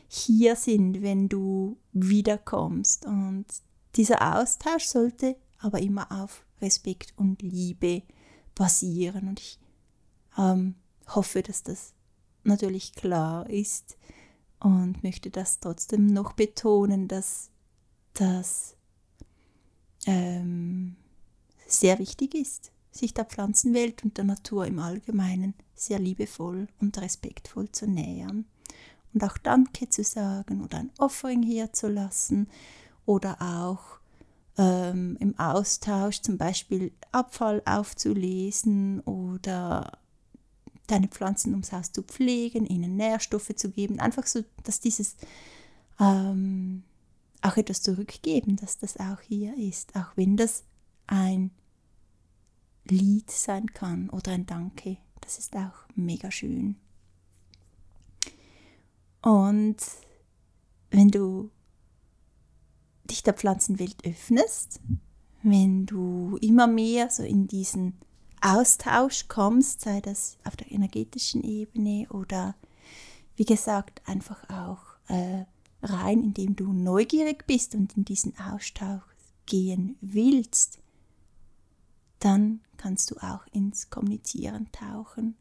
hier 0.08 0.56
sind, 0.56 1.00
wenn 1.00 1.28
du 1.28 1.78
wiederkommst. 1.92 3.06
Und 3.06 3.46
dieser 3.96 4.38
Austausch 4.38 4.84
sollte 4.84 5.36
aber 5.58 5.80
immer 5.80 6.10
auf 6.10 6.44
Respekt 6.60 7.12
und 7.16 7.42
Liebe 7.42 8.02
basieren. 8.54 9.28
Und 9.28 9.40
ich 9.40 9.58
ähm, 10.36 10.74
hoffe, 11.08 11.42
dass 11.42 11.62
das 11.62 11.94
natürlich 12.44 12.94
klar 12.94 13.48
ist 13.48 13.96
und 14.60 15.02
möchte 15.02 15.30
das 15.30 15.60
trotzdem 15.60 16.06
noch 16.06 16.32
betonen, 16.32 17.08
dass 17.08 17.50
das 18.14 18.76
ähm, 20.06 20.96
sehr 21.66 21.98
wichtig 21.98 22.34
ist, 22.34 22.72
sich 22.90 23.14
der 23.14 23.24
Pflanzenwelt 23.24 24.04
und 24.04 24.16
der 24.18 24.24
Natur 24.24 24.66
im 24.66 24.78
Allgemeinen 24.78 25.54
sehr 25.74 25.98
liebevoll 25.98 26.68
und 26.80 26.98
respektvoll 26.98 27.70
zu 27.72 27.86
nähern 27.86 28.44
und 29.14 29.24
auch 29.24 29.38
Danke 29.38 29.88
zu 29.88 30.04
sagen 30.04 30.62
oder 30.62 30.78
ein 30.78 30.90
Offering 30.98 31.42
hier 31.42 31.72
zu 31.72 31.88
lassen 31.88 32.48
oder 33.06 33.40
auch 33.40 33.98
ähm, 34.58 35.16
im 35.20 35.38
Austausch 35.38 36.20
zum 36.20 36.38
Beispiel 36.38 36.92
Abfall 37.10 37.62
aufzulesen 37.64 39.00
oder 39.00 39.98
deine 40.86 41.08
Pflanzen 41.08 41.52
ums 41.52 41.72
Haus 41.72 41.92
zu 41.92 42.02
pflegen, 42.02 42.66
ihnen 42.66 42.96
Nährstoffe 42.96 43.54
zu 43.56 43.70
geben. 43.70 44.00
Einfach 44.00 44.26
so, 44.26 44.44
dass 44.64 44.80
dieses 44.80 45.16
ähm, 45.98 46.82
auch 47.40 47.56
etwas 47.56 47.82
zurückgeben, 47.82 48.56
dass 48.56 48.78
das 48.78 48.98
auch 48.98 49.20
hier 49.20 49.56
ist, 49.56 49.96
auch 49.96 50.16
wenn 50.16 50.36
das 50.36 50.64
ein 51.06 51.50
Lied 52.84 53.30
sein 53.30 53.72
kann 53.72 54.10
oder 54.10 54.32
ein 54.32 54.46
Danke. 54.46 54.98
Das 55.20 55.38
ist 55.38 55.56
auch 55.56 55.86
mega 55.94 56.30
schön. 56.30 56.76
Und 59.22 59.76
wenn 60.90 61.08
du 61.08 61.50
dich 63.04 63.22
der 63.22 63.34
Pflanzenwelt 63.34 64.04
öffnest, 64.04 64.80
wenn 65.42 65.86
du 65.86 66.38
immer 66.40 66.66
mehr 66.66 67.10
so 67.10 67.22
in 67.22 67.46
diesen 67.46 67.94
Austausch 68.40 69.28
kommst, 69.28 69.82
sei 69.82 70.00
das 70.00 70.38
auf 70.44 70.56
der 70.56 70.70
energetischen 70.70 71.42
Ebene 71.42 72.06
oder 72.10 72.54
wie 73.36 73.44
gesagt 73.44 74.02
einfach 74.06 74.48
auch 74.50 74.82
äh, 75.08 75.44
rein, 75.82 76.22
indem 76.22 76.56
du 76.56 76.72
neugierig 76.72 77.46
bist 77.46 77.74
und 77.74 77.96
in 77.96 78.04
diesen 78.04 78.38
Austausch 78.38 79.02
gehen 79.46 79.96
willst, 80.00 80.78
dann 82.18 82.60
kannst 82.76 83.10
du 83.10 83.16
auch 83.16 83.46
ins 83.52 83.90
Kommunizieren 83.90 84.68
tauchen. 84.72 85.36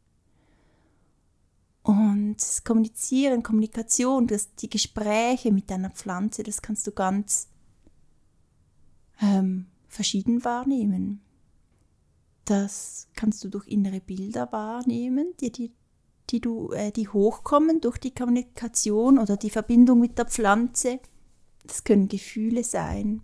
Und 1.84 2.36
das 2.36 2.64
Kommunizieren, 2.64 3.42
Kommunikation, 3.42 4.28
das, 4.28 4.54
die 4.56 4.70
Gespräche 4.70 5.52
mit 5.52 5.70
deiner 5.70 5.90
Pflanze, 5.90 6.44
das 6.44 6.62
kannst 6.62 6.86
du 6.86 6.92
ganz 6.92 7.48
ähm, 9.22 9.68
verschieden 9.88 10.44
wahrnehmen. 10.44 11.22
Das 12.46 13.08
kannst 13.16 13.44
du 13.44 13.50
durch 13.50 13.68
innere 13.68 14.02
Bilder 14.02 14.52
wahrnehmen, 14.52 15.34
die, 15.40 15.52
die, 15.52 15.72
die, 16.30 16.42
du, 16.42 16.72
äh, 16.72 16.92
die 16.92 17.08
hochkommen 17.08 17.82
durch 17.82 17.98
die 17.98 18.14
Kommunikation 18.14 19.20
oder 19.20 19.38
die 19.38 19.50
Verbindung 19.50 20.00
mit 20.00 20.18
der 20.18 20.26
Pflanze. 20.26 21.00
Das 21.64 21.84
können 21.84 22.08
Gefühle 22.08 22.64
sein. 22.64 23.22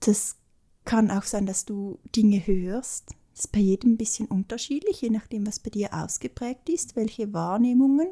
Das 0.00 0.36
kann 0.84 1.10
auch 1.10 1.22
sein, 1.22 1.46
dass 1.46 1.64
du 1.64 1.98
Dinge 2.14 2.44
hörst. 2.46 3.10
Das 3.32 3.44
ist 3.44 3.52
bei 3.52 3.60
jedem 3.60 3.92
ein 3.92 3.96
bisschen 3.96 4.26
unterschiedlich, 4.26 5.02
je 5.02 5.10
nachdem, 5.10 5.46
was 5.46 5.60
bei 5.60 5.70
dir 5.70 5.92
ausgeprägt 5.92 6.68
ist, 6.68 6.96
welche 6.96 7.32
Wahrnehmungen. 7.32 8.08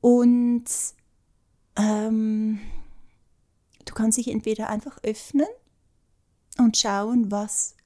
Und 0.00 0.64
ähm, 1.76 2.58
Du 3.84 3.94
kannst 3.94 4.18
dich 4.18 4.28
entweder 4.28 4.68
einfach 4.68 4.98
öffnen 5.02 5.46
und 6.58 6.76
schauen, 6.76 7.30
was 7.30 7.76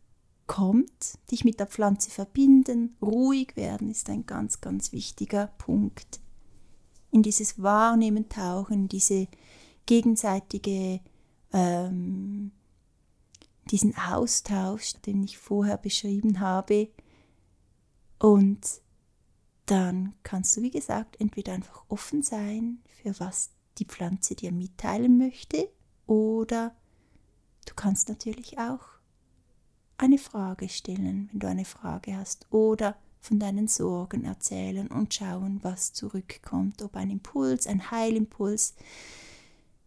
kommt, 0.47 1.19
dich 1.31 1.45
mit 1.45 1.59
der 1.59 1.67
Pflanze 1.67 2.11
verbinden, 2.11 2.97
ruhig 3.03 3.57
werden 3.57 3.91
ist 3.91 4.09
ein 4.09 4.27
ganz, 4.27 4.61
ganz 4.61 4.93
wichtiger 4.93 5.49
Punkt. 5.59 6.21
In 7.11 7.23
dieses 7.23 7.63
Wahrnehmen 7.63 8.29
tauchen, 8.29 8.89
diese 8.89 9.29
gegenseitige, 9.87 11.01
ähm, 11.53 12.53
diesen 13.71 13.97
Austausch, 13.97 14.93
den 15.05 15.23
ich 15.23 15.39
vorher 15.39 15.79
beschrieben 15.79 16.41
habe. 16.41 16.89
Und 18.19 18.81
dann 19.67 20.15
kannst 20.23 20.57
du, 20.57 20.63
wie 20.63 20.71
gesagt, 20.71 21.21
entweder 21.21 21.53
einfach 21.53 21.85
offen 21.89 22.23
sein 22.23 22.79
für 23.03 23.19
was 23.19 23.51
die 23.79 23.85
Pflanze 23.85 24.35
dir 24.35 24.53
mitteilen 24.53 25.19
möchte 25.19 25.69
oder 26.07 26.75
du 27.67 27.75
kannst 27.75 28.09
natürlich 28.09 28.59
auch 28.59 28.81
eine 29.99 30.19
Frage 30.19 30.69
stellen, 30.69 31.29
wenn 31.33 31.41
du 31.41 31.49
eine 31.49 31.65
Frage 31.65 32.17
hast, 32.17 32.47
oder 32.51 32.97
von 33.21 33.39
deinen 33.41 33.67
Sorgen 33.67 34.25
erzählen 34.25 34.87
und 34.89 35.13
schauen, 35.15 35.59
was 35.63 35.93
zurückkommt, 35.93 36.83
ob 36.83 36.95
ein 36.97 37.11
Impuls, 37.11 37.67
ein 37.67 37.91
Heilimpuls, 37.91 38.75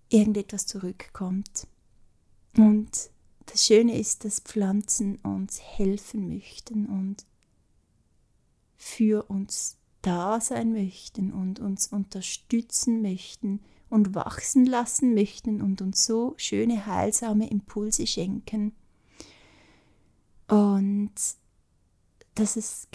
irgendetwas 0.09 0.65
zurückkommt. 0.65 1.67
Und 2.57 3.11
das 3.45 3.65
Schöne 3.65 3.97
ist, 3.97 4.25
dass 4.25 4.41
Pflanzen 4.41 5.17
uns 5.17 5.61
helfen 5.61 6.27
möchten 6.27 6.85
und 6.85 7.25
für 8.75 9.29
uns 9.29 9.77
da 10.01 10.39
sein 10.41 10.71
möchten 10.73 11.31
und 11.31 11.59
uns 11.59 11.87
unterstützen 11.87 13.01
möchten 13.01 13.61
und 13.89 14.15
wachsen 14.15 14.65
lassen 14.65 15.13
möchten 15.13 15.61
und 15.61 15.81
uns 15.81 16.05
so 16.05 16.33
schöne, 16.37 16.85
heilsame 16.85 17.49
Impulse 17.49 18.05
schenken. 18.07 18.73
Und 20.47 21.11
dass 22.35 22.55
es 22.55 22.87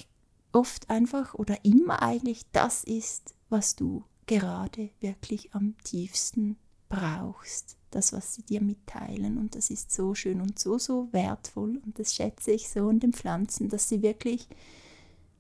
oft 0.53 0.89
einfach 0.91 1.35
oder 1.35 1.65
immer 1.65 2.03
eigentlich 2.03 2.43
das 2.53 2.85
ist, 2.85 3.35
was 3.49 3.77
du 3.77 4.05
gerade 4.27 4.91
wirklich 5.01 5.55
am 5.55 5.77
tiefsten 5.85 6.57
brauchst. 6.89 7.77
Das, 7.91 8.13
was 8.13 8.35
sie 8.35 8.43
dir 8.43 8.61
mitteilen. 8.61 9.39
Und 9.39 9.55
das 9.55 9.71
ist 9.71 9.93
so 9.93 10.15
schön 10.15 10.41
und 10.41 10.59
so, 10.59 10.79
so 10.79 11.13
wertvoll. 11.13 11.81
Und 11.85 11.99
das 11.99 12.15
schätze 12.15 12.51
ich 12.51 12.69
so 12.69 12.89
an 12.89 12.99
den 12.99 13.13
Pflanzen, 13.13 13.69
dass 13.69 13.89
sie 13.89 14.03
wirklich 14.03 14.49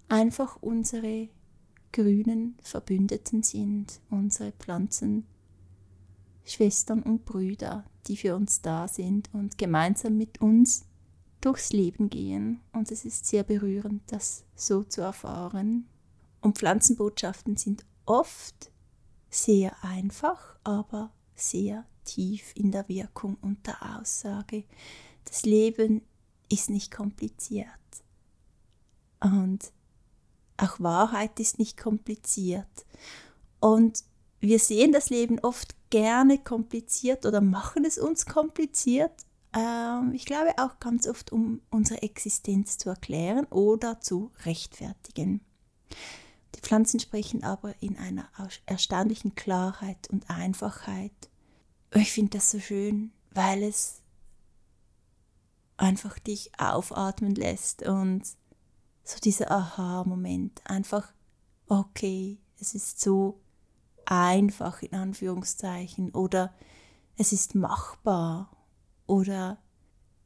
einfach 0.08 0.56
unsere 0.60 1.28
grünen 1.92 2.56
Verbündeten 2.62 3.42
sind, 3.42 4.00
unsere 4.10 4.52
Pflanzen 4.52 5.26
Schwestern 6.44 7.02
und 7.02 7.24
Brüder, 7.24 7.84
die 8.06 8.16
für 8.16 8.36
uns 8.36 8.60
da 8.60 8.86
sind 8.88 9.30
und 9.32 9.58
gemeinsam 9.58 10.16
mit 10.16 10.40
uns 10.40 10.84
durchs 11.40 11.72
Leben 11.72 12.10
gehen. 12.10 12.60
Und 12.72 12.90
es 12.90 13.04
ist 13.04 13.26
sehr 13.26 13.42
berührend, 13.42 14.02
das 14.06 14.44
so 14.54 14.82
zu 14.82 15.00
erfahren. 15.00 15.86
Und 16.40 16.58
Pflanzenbotschaften 16.58 17.56
sind 17.56 17.84
oft 18.06 18.70
sehr 19.30 19.82
einfach, 19.82 20.56
aber 20.64 21.12
sehr 21.34 21.86
tief 22.04 22.52
in 22.54 22.70
der 22.70 22.88
Wirkung 22.88 23.36
und 23.40 23.66
der 23.66 23.98
Aussage. 23.98 24.64
Das 25.24 25.44
Leben 25.44 26.02
ist 26.50 26.70
nicht 26.70 26.90
kompliziert. 26.90 27.68
Und 29.20 29.72
auch 30.56 30.78
Wahrheit 30.80 31.40
ist 31.40 31.58
nicht 31.58 31.76
kompliziert. 31.76 32.86
Und 33.60 34.04
wir 34.44 34.58
sehen 34.58 34.92
das 34.92 35.08
Leben 35.08 35.40
oft 35.40 35.74
gerne 35.88 36.38
kompliziert 36.38 37.24
oder 37.24 37.40
machen 37.40 37.84
es 37.84 37.98
uns 37.98 38.26
kompliziert. 38.26 39.12
Ähm, 39.54 40.12
ich 40.12 40.26
glaube 40.26 40.50
auch 40.58 40.78
ganz 40.80 41.06
oft, 41.06 41.32
um 41.32 41.62
unsere 41.70 42.02
Existenz 42.02 42.76
zu 42.76 42.90
erklären 42.90 43.46
oder 43.46 44.00
zu 44.00 44.30
rechtfertigen. 44.44 45.40
Die 46.54 46.60
Pflanzen 46.60 47.00
sprechen 47.00 47.42
aber 47.42 47.74
in 47.80 47.96
einer 47.96 48.28
erstaunlichen 48.66 49.34
Klarheit 49.34 50.08
und 50.10 50.28
Einfachheit. 50.28 51.30
Ich 51.94 52.12
finde 52.12 52.38
das 52.38 52.50
so 52.50 52.60
schön, 52.60 53.12
weil 53.30 53.62
es 53.62 54.02
einfach 55.76 56.18
dich 56.18 56.50
aufatmen 56.58 57.34
lässt 57.34 57.82
und 57.82 58.24
so 59.04 59.18
dieser 59.20 59.50
Aha-Moment. 59.50 60.60
Einfach, 60.64 61.12
okay, 61.66 62.38
es 62.60 62.74
ist 62.74 63.00
so 63.00 63.40
einfach 64.06 64.82
in 64.82 64.94
Anführungszeichen 64.94 66.10
oder 66.10 66.54
es 67.16 67.32
ist 67.32 67.54
machbar 67.54 68.50
oder 69.06 69.58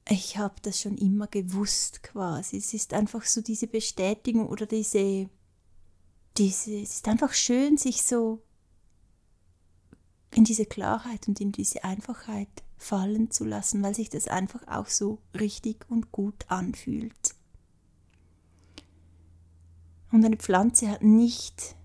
ich 0.09 0.39
habe 0.39 0.55
das 0.63 0.81
schon 0.81 0.97
immer 0.97 1.27
gewusst 1.27 2.03
quasi. 2.03 2.57
Es 2.57 2.73
ist 2.73 2.95
einfach 2.95 3.25
so 3.25 3.43
diese 3.43 3.67
Bestätigung 3.67 4.49
oder 4.49 4.67
diese, 4.67 5.29
diese, 6.37 6.81
es 6.81 6.95
ist 6.95 7.09
einfach 7.09 7.35
schön, 7.35 7.77
sich 7.77 8.03
so 8.03 8.43
in 10.35 10.45
diese 10.45 10.67
Klarheit 10.67 11.29
und 11.29 11.41
in 11.41 11.53
diese 11.53 11.85
Einfachheit 11.85 12.49
fallen 12.79 13.31
zu 13.31 13.45
lassen, 13.45 13.83
weil 13.83 13.95
sich 13.95 14.09
das 14.09 14.29
einfach 14.29 14.67
auch 14.69 14.87
so 14.87 15.19
richtig 15.39 15.85
und 15.91 16.13
gut 16.13 16.47
anfühlt. 16.49 17.35
Und 20.11 20.25
eine 20.25 20.37
Pflanze 20.37 20.89
hat 20.89 21.03
nicht 21.03 21.77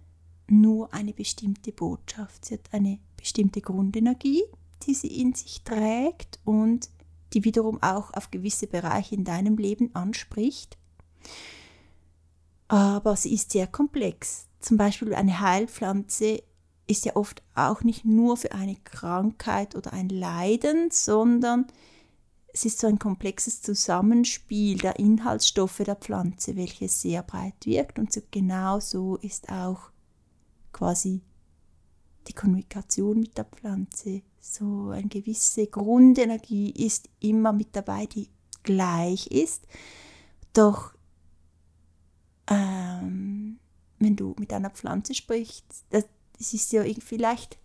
nur 0.47 0.93
eine 0.93 1.13
bestimmte 1.13 1.71
Botschaft, 1.71 2.45
sie 2.45 2.55
hat 2.55 2.73
eine 2.73 2.99
bestimmte 3.17 3.61
Grundenergie, 3.61 4.43
die 4.85 4.93
sie 4.93 5.21
in 5.21 5.33
sich 5.33 5.63
trägt 5.63 6.39
und 6.43 6.89
die 7.33 7.43
wiederum 7.43 7.81
auch 7.81 8.13
auf 8.13 8.31
gewisse 8.31 8.67
Bereiche 8.67 9.15
in 9.15 9.23
deinem 9.23 9.57
Leben 9.57 9.93
anspricht. 9.95 10.77
Aber 12.67 13.15
sie 13.15 13.33
ist 13.33 13.51
sehr 13.51 13.67
komplex. 13.67 14.47
Zum 14.59 14.77
Beispiel 14.77 15.13
eine 15.13 15.39
Heilpflanze 15.39 16.43
ist 16.87 17.05
ja 17.05 17.15
oft 17.15 17.41
auch 17.55 17.81
nicht 17.83 18.05
nur 18.05 18.37
für 18.37 18.51
eine 18.51 18.75
Krankheit 18.75 19.75
oder 19.75 19.93
ein 19.93 20.09
Leiden, 20.09 20.89
sondern 20.91 21.67
es 22.53 22.65
ist 22.65 22.79
so 22.79 22.87
ein 22.87 22.99
komplexes 22.99 23.61
Zusammenspiel 23.61 24.77
der 24.77 24.99
Inhaltsstoffe 24.99 25.77
der 25.77 25.95
Pflanze, 25.95 26.55
welches 26.55 27.01
sehr 27.01 27.23
breit 27.23 27.65
wirkt 27.65 27.97
und 27.97 28.13
so 28.13 28.21
genau 28.29 28.79
so 28.79 29.17
ist 29.17 29.49
auch 29.49 29.92
quasi 30.73 31.21
die 32.27 32.33
Kommunikation 32.33 33.19
mit 33.19 33.37
der 33.37 33.45
Pflanze. 33.45 34.21
So 34.41 34.89
eine 34.89 35.07
gewisse 35.07 35.67
Grundenergie 35.67 36.71
ist 36.71 37.09
immer 37.19 37.53
mit 37.53 37.75
dabei, 37.75 38.05
die 38.05 38.29
gleich 38.63 39.27
ist. 39.27 39.65
Doch 40.53 40.93
ähm, 42.47 43.59
wenn 43.99 44.15
du 44.15 44.35
mit 44.37 44.51
einer 44.51 44.69
Pflanze 44.69 45.13
sprichst, 45.13 45.65
das, 45.89 46.05
das 46.37 46.53
ist 46.53 46.71
ja 46.73 46.83
vielleicht 46.99 47.57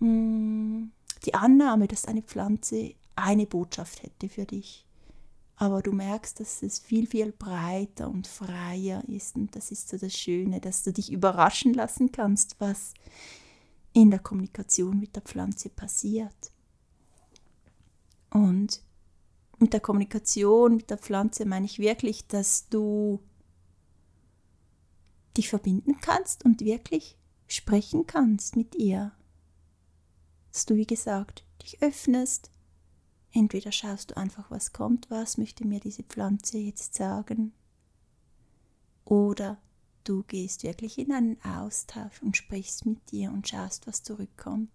mh, 0.00 0.08
hm, 0.08 0.92
die 1.26 1.34
Annahme, 1.34 1.88
dass 1.88 2.06
eine 2.06 2.22
Pflanze 2.22 2.94
eine 3.14 3.46
Botschaft 3.46 4.02
hätte 4.02 4.28
für 4.28 4.44
dich. 4.44 4.86
Aber 5.56 5.82
du 5.82 5.92
merkst, 5.92 6.40
dass 6.40 6.62
es 6.62 6.78
viel, 6.78 7.06
viel 7.06 7.32
breiter 7.32 8.10
und 8.10 8.26
freier 8.26 9.04
ist. 9.08 9.36
Und 9.36 9.54
das 9.54 9.70
ist 9.70 9.88
so 9.88 9.96
das 9.96 10.12
Schöne, 10.12 10.60
dass 10.60 10.82
du 10.82 10.92
dich 10.92 11.12
überraschen 11.12 11.74
lassen 11.74 12.10
kannst, 12.10 12.56
was 12.58 12.94
in 13.92 14.10
der 14.10 14.20
Kommunikation 14.20 14.98
mit 14.98 15.14
der 15.14 15.22
Pflanze 15.22 15.68
passiert. 15.68 16.52
Und 18.30 18.82
mit 19.58 19.72
der 19.72 19.80
Kommunikation 19.80 20.76
mit 20.76 20.90
der 20.90 20.98
Pflanze 20.98 21.44
meine 21.46 21.66
ich 21.66 21.78
wirklich, 21.78 22.26
dass 22.26 22.68
du 22.68 23.20
dich 25.36 25.48
verbinden 25.48 26.00
kannst 26.00 26.44
und 26.44 26.62
wirklich 26.62 27.16
sprechen 27.46 28.06
kannst 28.06 28.56
mit 28.56 28.74
ihr. 28.74 29.12
Dass 30.52 30.66
du, 30.66 30.74
wie 30.74 30.86
gesagt, 30.86 31.44
dich 31.62 31.80
öffnest, 31.80 32.50
Entweder 33.32 33.72
schaust 33.72 34.10
du 34.10 34.16
einfach, 34.16 34.50
was 34.50 34.72
kommt, 34.72 35.10
was 35.10 35.38
möchte 35.38 35.66
mir 35.66 35.80
diese 35.80 36.02
Pflanze 36.02 36.58
jetzt 36.58 36.94
sagen, 36.94 37.52
oder 39.04 39.58
du 40.04 40.22
gehst 40.24 40.62
wirklich 40.62 40.98
in 40.98 41.12
einen 41.12 41.42
Austausch 41.44 42.22
und 42.22 42.36
sprichst 42.36 42.86
mit 42.86 43.10
dir 43.10 43.30
und 43.30 43.48
schaust, 43.48 43.86
was 43.86 44.02
zurückkommt. 44.02 44.70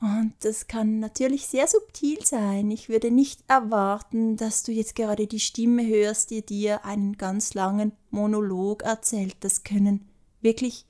Und 0.00 0.34
das 0.40 0.66
kann 0.66 0.98
natürlich 0.98 1.46
sehr 1.46 1.68
subtil 1.68 2.24
sein. 2.24 2.72
Ich 2.72 2.88
würde 2.88 3.12
nicht 3.12 3.44
erwarten, 3.46 4.36
dass 4.36 4.64
du 4.64 4.72
jetzt 4.72 4.96
gerade 4.96 5.28
die 5.28 5.38
Stimme 5.38 5.86
hörst, 5.86 6.30
die 6.30 6.44
dir 6.44 6.84
einen 6.84 7.16
ganz 7.16 7.54
langen 7.54 7.92
Monolog 8.10 8.82
erzählt. 8.82 9.36
Das 9.40 9.62
können 9.62 10.08
wirklich 10.40 10.86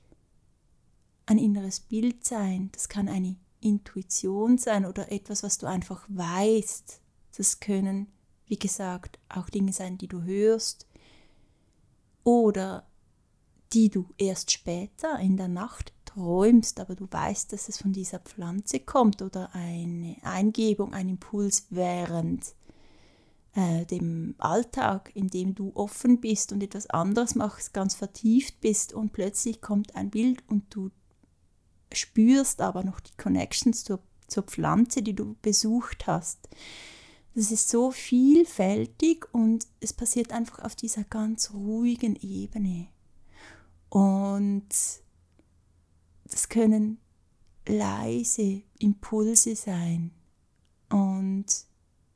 ein 1.27 1.37
inneres 1.37 1.79
Bild 1.79 2.25
sein. 2.25 2.69
Das 2.71 2.89
kann 2.89 3.07
eine 3.07 3.35
Intuition 3.63 4.57
sein 4.57 4.85
oder 4.85 5.11
etwas, 5.11 5.43
was 5.43 5.57
du 5.57 5.67
einfach 5.67 6.05
weißt. 6.09 7.01
Das 7.37 7.59
können, 7.59 8.07
wie 8.45 8.59
gesagt, 8.59 9.19
auch 9.29 9.49
Dinge 9.49 9.73
sein, 9.73 9.97
die 9.97 10.07
du 10.07 10.23
hörst 10.23 10.87
oder 12.23 12.87
die 13.73 13.89
du 13.89 14.07
erst 14.17 14.51
später 14.51 15.19
in 15.19 15.35
der 15.35 15.47
Nacht 15.47 15.93
träumst, 16.05 16.79
aber 16.79 16.95
du 16.95 17.07
weißt, 17.09 17.51
dass 17.51 17.69
es 17.69 17.79
von 17.79 17.91
dieser 17.91 18.19
Pflanze 18.19 18.79
kommt 18.79 19.21
oder 19.21 19.53
eine 19.55 20.15
Eingebung, 20.21 20.93
ein 20.93 21.09
Impuls 21.09 21.67
während 21.71 22.53
äh, 23.55 23.85
dem 23.85 24.35
Alltag, 24.37 25.11
in 25.15 25.29
dem 25.29 25.55
du 25.55 25.71
offen 25.75 26.19
bist 26.21 26.51
und 26.51 26.61
etwas 26.61 26.87
anderes 26.87 27.35
machst, 27.35 27.73
ganz 27.73 27.95
vertieft 27.95 28.61
bist 28.61 28.93
und 28.93 29.11
plötzlich 29.11 29.61
kommt 29.61 29.95
ein 29.95 30.09
Bild 30.09 30.43
und 30.47 30.65
du 30.69 30.91
spürst 31.93 32.61
aber 32.61 32.83
noch 32.83 32.99
die 32.99 33.15
Connections 33.17 33.83
zur, 33.83 33.99
zur 34.27 34.43
Pflanze, 34.43 35.01
die 35.01 35.15
du 35.15 35.35
besucht 35.41 36.07
hast. 36.07 36.49
Das 37.35 37.51
ist 37.51 37.69
so 37.69 37.91
vielfältig 37.91 39.25
und 39.33 39.65
es 39.79 39.93
passiert 39.93 40.31
einfach 40.31 40.59
auf 40.59 40.75
dieser 40.75 41.03
ganz 41.03 41.51
ruhigen 41.51 42.15
Ebene. 42.15 42.87
Und 43.89 44.67
das 46.25 46.49
können 46.49 46.99
leise 47.67 48.61
Impulse 48.79 49.55
sein. 49.55 50.11
Und 50.89 51.45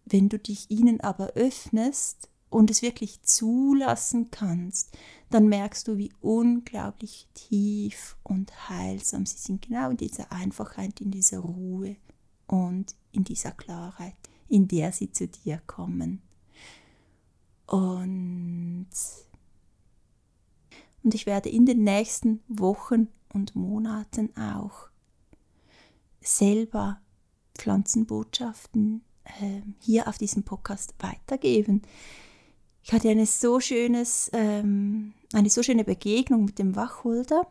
wenn 0.05 0.29
du 0.29 0.37
dich 0.37 0.69
ihnen 0.69 1.01
aber 1.01 1.33
öffnest 1.33 2.29
und 2.49 2.71
es 2.71 2.81
wirklich 2.81 3.21
zulassen 3.23 4.31
kannst, 4.31 4.97
dann 5.29 5.47
merkst 5.47 5.87
du, 5.87 5.97
wie 5.97 6.13
unglaublich 6.21 7.27
tief 7.33 8.17
und 8.23 8.69
heilsam 8.69 9.25
sie 9.25 9.37
sind. 9.37 9.61
Genau 9.63 9.89
in 9.89 9.97
dieser 9.97 10.31
Einfachheit, 10.31 11.01
in 11.01 11.11
dieser 11.11 11.39
Ruhe 11.39 11.97
und 12.47 12.95
in 13.11 13.23
dieser 13.23 13.51
Klarheit, 13.51 14.15
in 14.47 14.67
der 14.67 14.91
sie 14.91 15.11
zu 15.11 15.27
dir 15.27 15.61
kommen. 15.67 16.21
Und, 17.65 18.87
und 21.03 21.13
ich 21.13 21.25
werde 21.25 21.49
in 21.49 21.65
den 21.65 21.83
nächsten 21.83 22.41
Wochen 22.47 23.09
und 23.33 23.55
Monaten 23.55 24.35
auch 24.37 24.87
selber 26.21 27.01
Pflanzenbotschaften 27.57 29.03
äh, 29.25 29.61
hier 29.79 30.07
auf 30.07 30.17
diesem 30.17 30.43
Podcast 30.43 30.95
weitergeben. 30.99 31.81
Ich 32.87 32.93
hatte 32.93 33.09
eine 33.09 33.25
so 33.25 33.59
schönes, 33.59 34.29
ähm, 34.31 35.13
eine 35.33 35.49
so 35.49 35.61
schöne 35.61 35.83
Begegnung 35.83 36.45
mit 36.45 36.57
dem 36.57 36.77
Wacholder, 36.77 37.45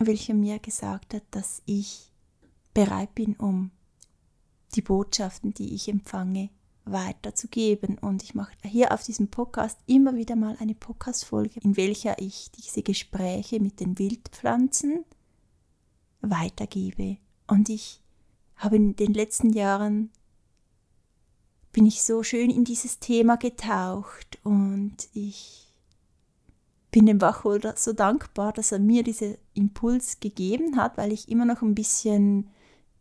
welcher 0.00 0.34
mir 0.34 0.58
gesagt 0.58 1.14
hat, 1.14 1.22
dass 1.30 1.62
ich 1.64 2.10
bereit 2.74 3.14
bin, 3.14 3.36
um 3.36 3.70
die 4.74 4.82
Botschaften, 4.82 5.54
die 5.54 5.76
ich 5.76 5.86
empfange, 5.86 6.50
weiterzugeben. 6.86 7.98
Und 7.98 8.24
ich 8.24 8.34
mache 8.34 8.50
hier 8.64 8.90
auf 8.90 9.04
diesem 9.04 9.28
Podcast 9.28 9.78
immer 9.86 10.16
wieder 10.16 10.34
mal 10.34 10.56
eine 10.58 10.74
Podcast-Folge, 10.74 11.60
in 11.60 11.76
welcher 11.76 12.20
ich 12.20 12.50
diese 12.50 12.82
Gespräche 12.82 13.60
mit 13.60 13.78
den 13.78 13.96
Wildpflanzen 13.96 15.04
weitergebe. 16.20 17.18
Und 17.46 17.68
ich 17.68 18.02
habe 18.56 18.74
in 18.74 18.96
den 18.96 19.14
letzten 19.14 19.50
Jahren 19.50 20.10
bin 21.76 21.84
ich 21.84 22.02
so 22.02 22.22
schön 22.22 22.48
in 22.48 22.64
dieses 22.64 23.00
Thema 23.00 23.36
getaucht 23.36 24.38
und 24.44 24.96
ich 25.12 25.68
bin 26.90 27.04
dem 27.04 27.20
Wachholder 27.20 27.74
so 27.76 27.92
dankbar, 27.92 28.54
dass 28.54 28.72
er 28.72 28.78
mir 28.78 29.02
diesen 29.02 29.36
Impuls 29.52 30.18
gegeben 30.18 30.78
hat, 30.78 30.96
weil 30.96 31.12
ich 31.12 31.28
immer 31.28 31.44
noch 31.44 31.60
ein 31.60 31.74
bisschen 31.74 32.48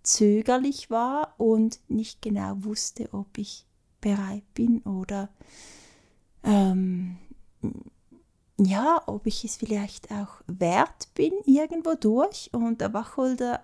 zögerlich 0.03 0.89
war 0.89 1.35
und 1.37 1.79
nicht 1.87 2.21
genau 2.21 2.65
wusste, 2.65 3.07
ob 3.13 3.37
ich 3.37 3.65
bereit 4.01 4.43
bin 4.53 4.81
oder 4.81 5.29
ähm, 6.43 7.15
ja, 8.57 9.01
ob 9.05 9.25
ich 9.25 9.45
es 9.45 9.55
vielleicht 9.55 10.11
auch 10.11 10.41
wert 10.47 11.13
bin 11.13 11.31
irgendwo 11.45 11.93
durch. 11.93 12.49
Und 12.51 12.81
der 12.81 12.93
Wacholder 12.93 13.63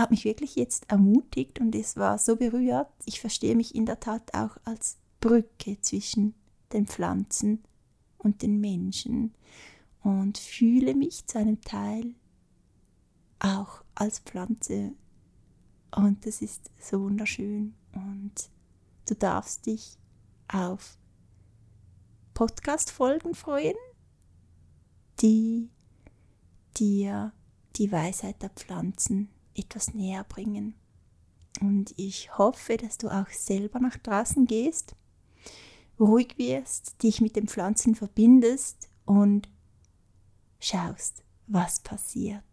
hat 0.00 0.10
mich 0.10 0.24
wirklich 0.24 0.56
jetzt 0.56 0.90
ermutigt 0.90 1.60
und 1.60 1.74
es 1.74 1.96
war 1.96 2.18
so 2.18 2.36
berührt. 2.36 2.88
Ich 3.04 3.20
verstehe 3.20 3.54
mich 3.54 3.74
in 3.74 3.84
der 3.84 4.00
Tat 4.00 4.32
auch 4.34 4.56
als 4.64 4.98
Brücke 5.20 5.78
zwischen 5.82 6.34
den 6.72 6.86
Pflanzen 6.86 7.62
und 8.16 8.42
den 8.42 8.60
Menschen 8.60 9.34
und 10.02 10.38
fühle 10.38 10.94
mich 10.94 11.26
zu 11.26 11.38
einem 11.38 11.60
Teil 11.60 12.14
auch 13.40 13.84
als 13.94 14.20
Pflanze. 14.20 14.92
Und 15.94 16.24
das 16.24 16.40
ist 16.40 16.70
so 16.78 17.02
wunderschön 17.02 17.74
und 17.92 18.50
du 19.06 19.14
darfst 19.14 19.66
dich 19.66 19.98
auf 20.48 20.96
Podcast-Folgen 22.32 23.34
freuen, 23.34 23.76
die 25.20 25.68
dir 26.78 27.34
die 27.76 27.92
Weisheit 27.92 28.40
der 28.40 28.50
Pflanzen 28.50 29.28
etwas 29.54 29.94
näher 29.94 30.24
bringen. 30.24 30.74
Und 31.60 31.92
ich 31.96 32.36
hoffe, 32.38 32.76
dass 32.76 32.98
du 32.98 33.08
auch 33.08 33.28
selber 33.28 33.80
nach 33.80 33.96
draußen 33.98 34.46
gehst, 34.46 34.94
ruhig 35.98 36.38
wirst, 36.38 37.02
dich 37.02 37.20
mit 37.20 37.36
den 37.36 37.48
Pflanzen 37.48 37.94
verbindest 37.94 38.88
und 39.04 39.48
schaust, 40.58 41.22
was 41.46 41.80
passiert 41.80 42.44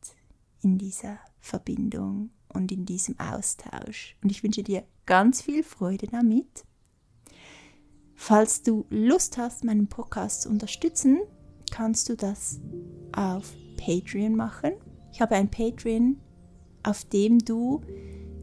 in 0.61 0.77
dieser 0.77 1.19
Verbindung 1.39 2.31
und 2.49 2.71
in 2.71 2.85
diesem 2.85 3.19
Austausch. 3.19 4.17
Und 4.21 4.31
ich 4.31 4.43
wünsche 4.43 4.63
dir 4.63 4.83
ganz 5.05 5.41
viel 5.41 5.63
Freude 5.63 6.07
damit. 6.07 6.65
Falls 8.15 8.63
du 8.63 8.85
Lust 8.89 9.37
hast, 9.37 9.63
meinen 9.63 9.87
Podcast 9.87 10.41
zu 10.41 10.49
unterstützen, 10.49 11.19
kannst 11.71 12.09
du 12.09 12.15
das 12.15 12.59
auf 13.11 13.53
Patreon 13.77 14.35
machen. 14.35 14.73
Ich 15.11 15.21
habe 15.21 15.35
ein 15.35 15.49
Patreon, 15.49 16.19
auf 16.87 17.03
dem 17.03 17.39
du 17.39 17.81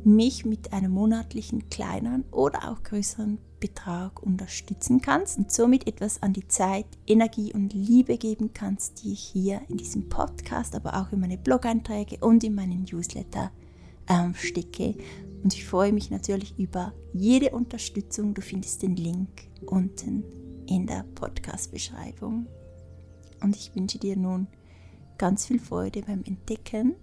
mich 0.04 0.44
mit 0.44 0.74
einem 0.74 0.92
monatlichen 0.92 1.70
kleineren 1.70 2.24
oder 2.30 2.70
auch 2.70 2.82
größeren 2.82 3.38
Betrag 3.58 4.22
unterstützen 4.22 5.00
kannst 5.00 5.38
und 5.38 5.50
somit 5.50 5.86
etwas 5.86 6.22
an 6.22 6.34
die 6.34 6.46
Zeit, 6.46 6.84
Energie 7.06 7.54
und 7.54 7.72
Liebe 7.72 8.18
geben 8.18 8.50
kannst, 8.52 9.02
die 9.02 9.14
ich 9.14 9.20
hier 9.20 9.62
in 9.70 9.78
diesem 9.78 10.10
Podcast, 10.10 10.74
aber 10.74 11.00
auch 11.00 11.10
in 11.12 11.20
meine 11.20 11.38
Blog-Einträge 11.38 12.18
und 12.20 12.44
in 12.44 12.54
meinen 12.54 12.84
Newsletter 12.84 13.50
ähm, 14.10 14.34
stecke. 14.34 14.94
Und 15.42 15.54
ich 15.54 15.64
freue 15.64 15.94
mich 15.94 16.10
natürlich 16.10 16.58
über 16.58 16.92
jede 17.14 17.50
Unterstützung. 17.50 18.34
Du 18.34 18.42
findest 18.42 18.82
den 18.82 18.96
Link 18.96 19.48
unten 19.64 20.22
in 20.66 20.86
der 20.86 21.06
Podcast-Beschreibung. 21.14 22.46
Und 23.40 23.56
ich 23.56 23.74
wünsche 23.74 23.98
dir 23.98 24.18
nun 24.18 24.48
ganz 25.16 25.46
viel 25.46 25.58
Freude 25.58 26.02
beim 26.02 26.22
Entdecken 26.24 26.96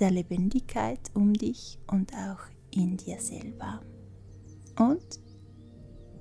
der 0.00 0.10
Lebendigkeit 0.10 1.00
um 1.14 1.32
dich 1.32 1.78
und 1.90 2.12
auch 2.14 2.40
in 2.70 2.96
dir 2.96 3.20
selber. 3.20 3.80
Und 4.78 5.20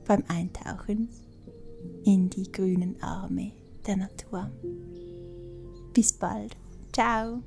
beim 0.05 0.23
Eintauchen 0.28 1.09
in 2.05 2.30
die 2.30 2.51
grünen 2.51 3.01
Arme 3.01 3.51
der 3.86 3.97
Natur. 3.97 4.49
Bis 5.93 6.13
bald. 6.13 6.55
Ciao. 6.93 7.43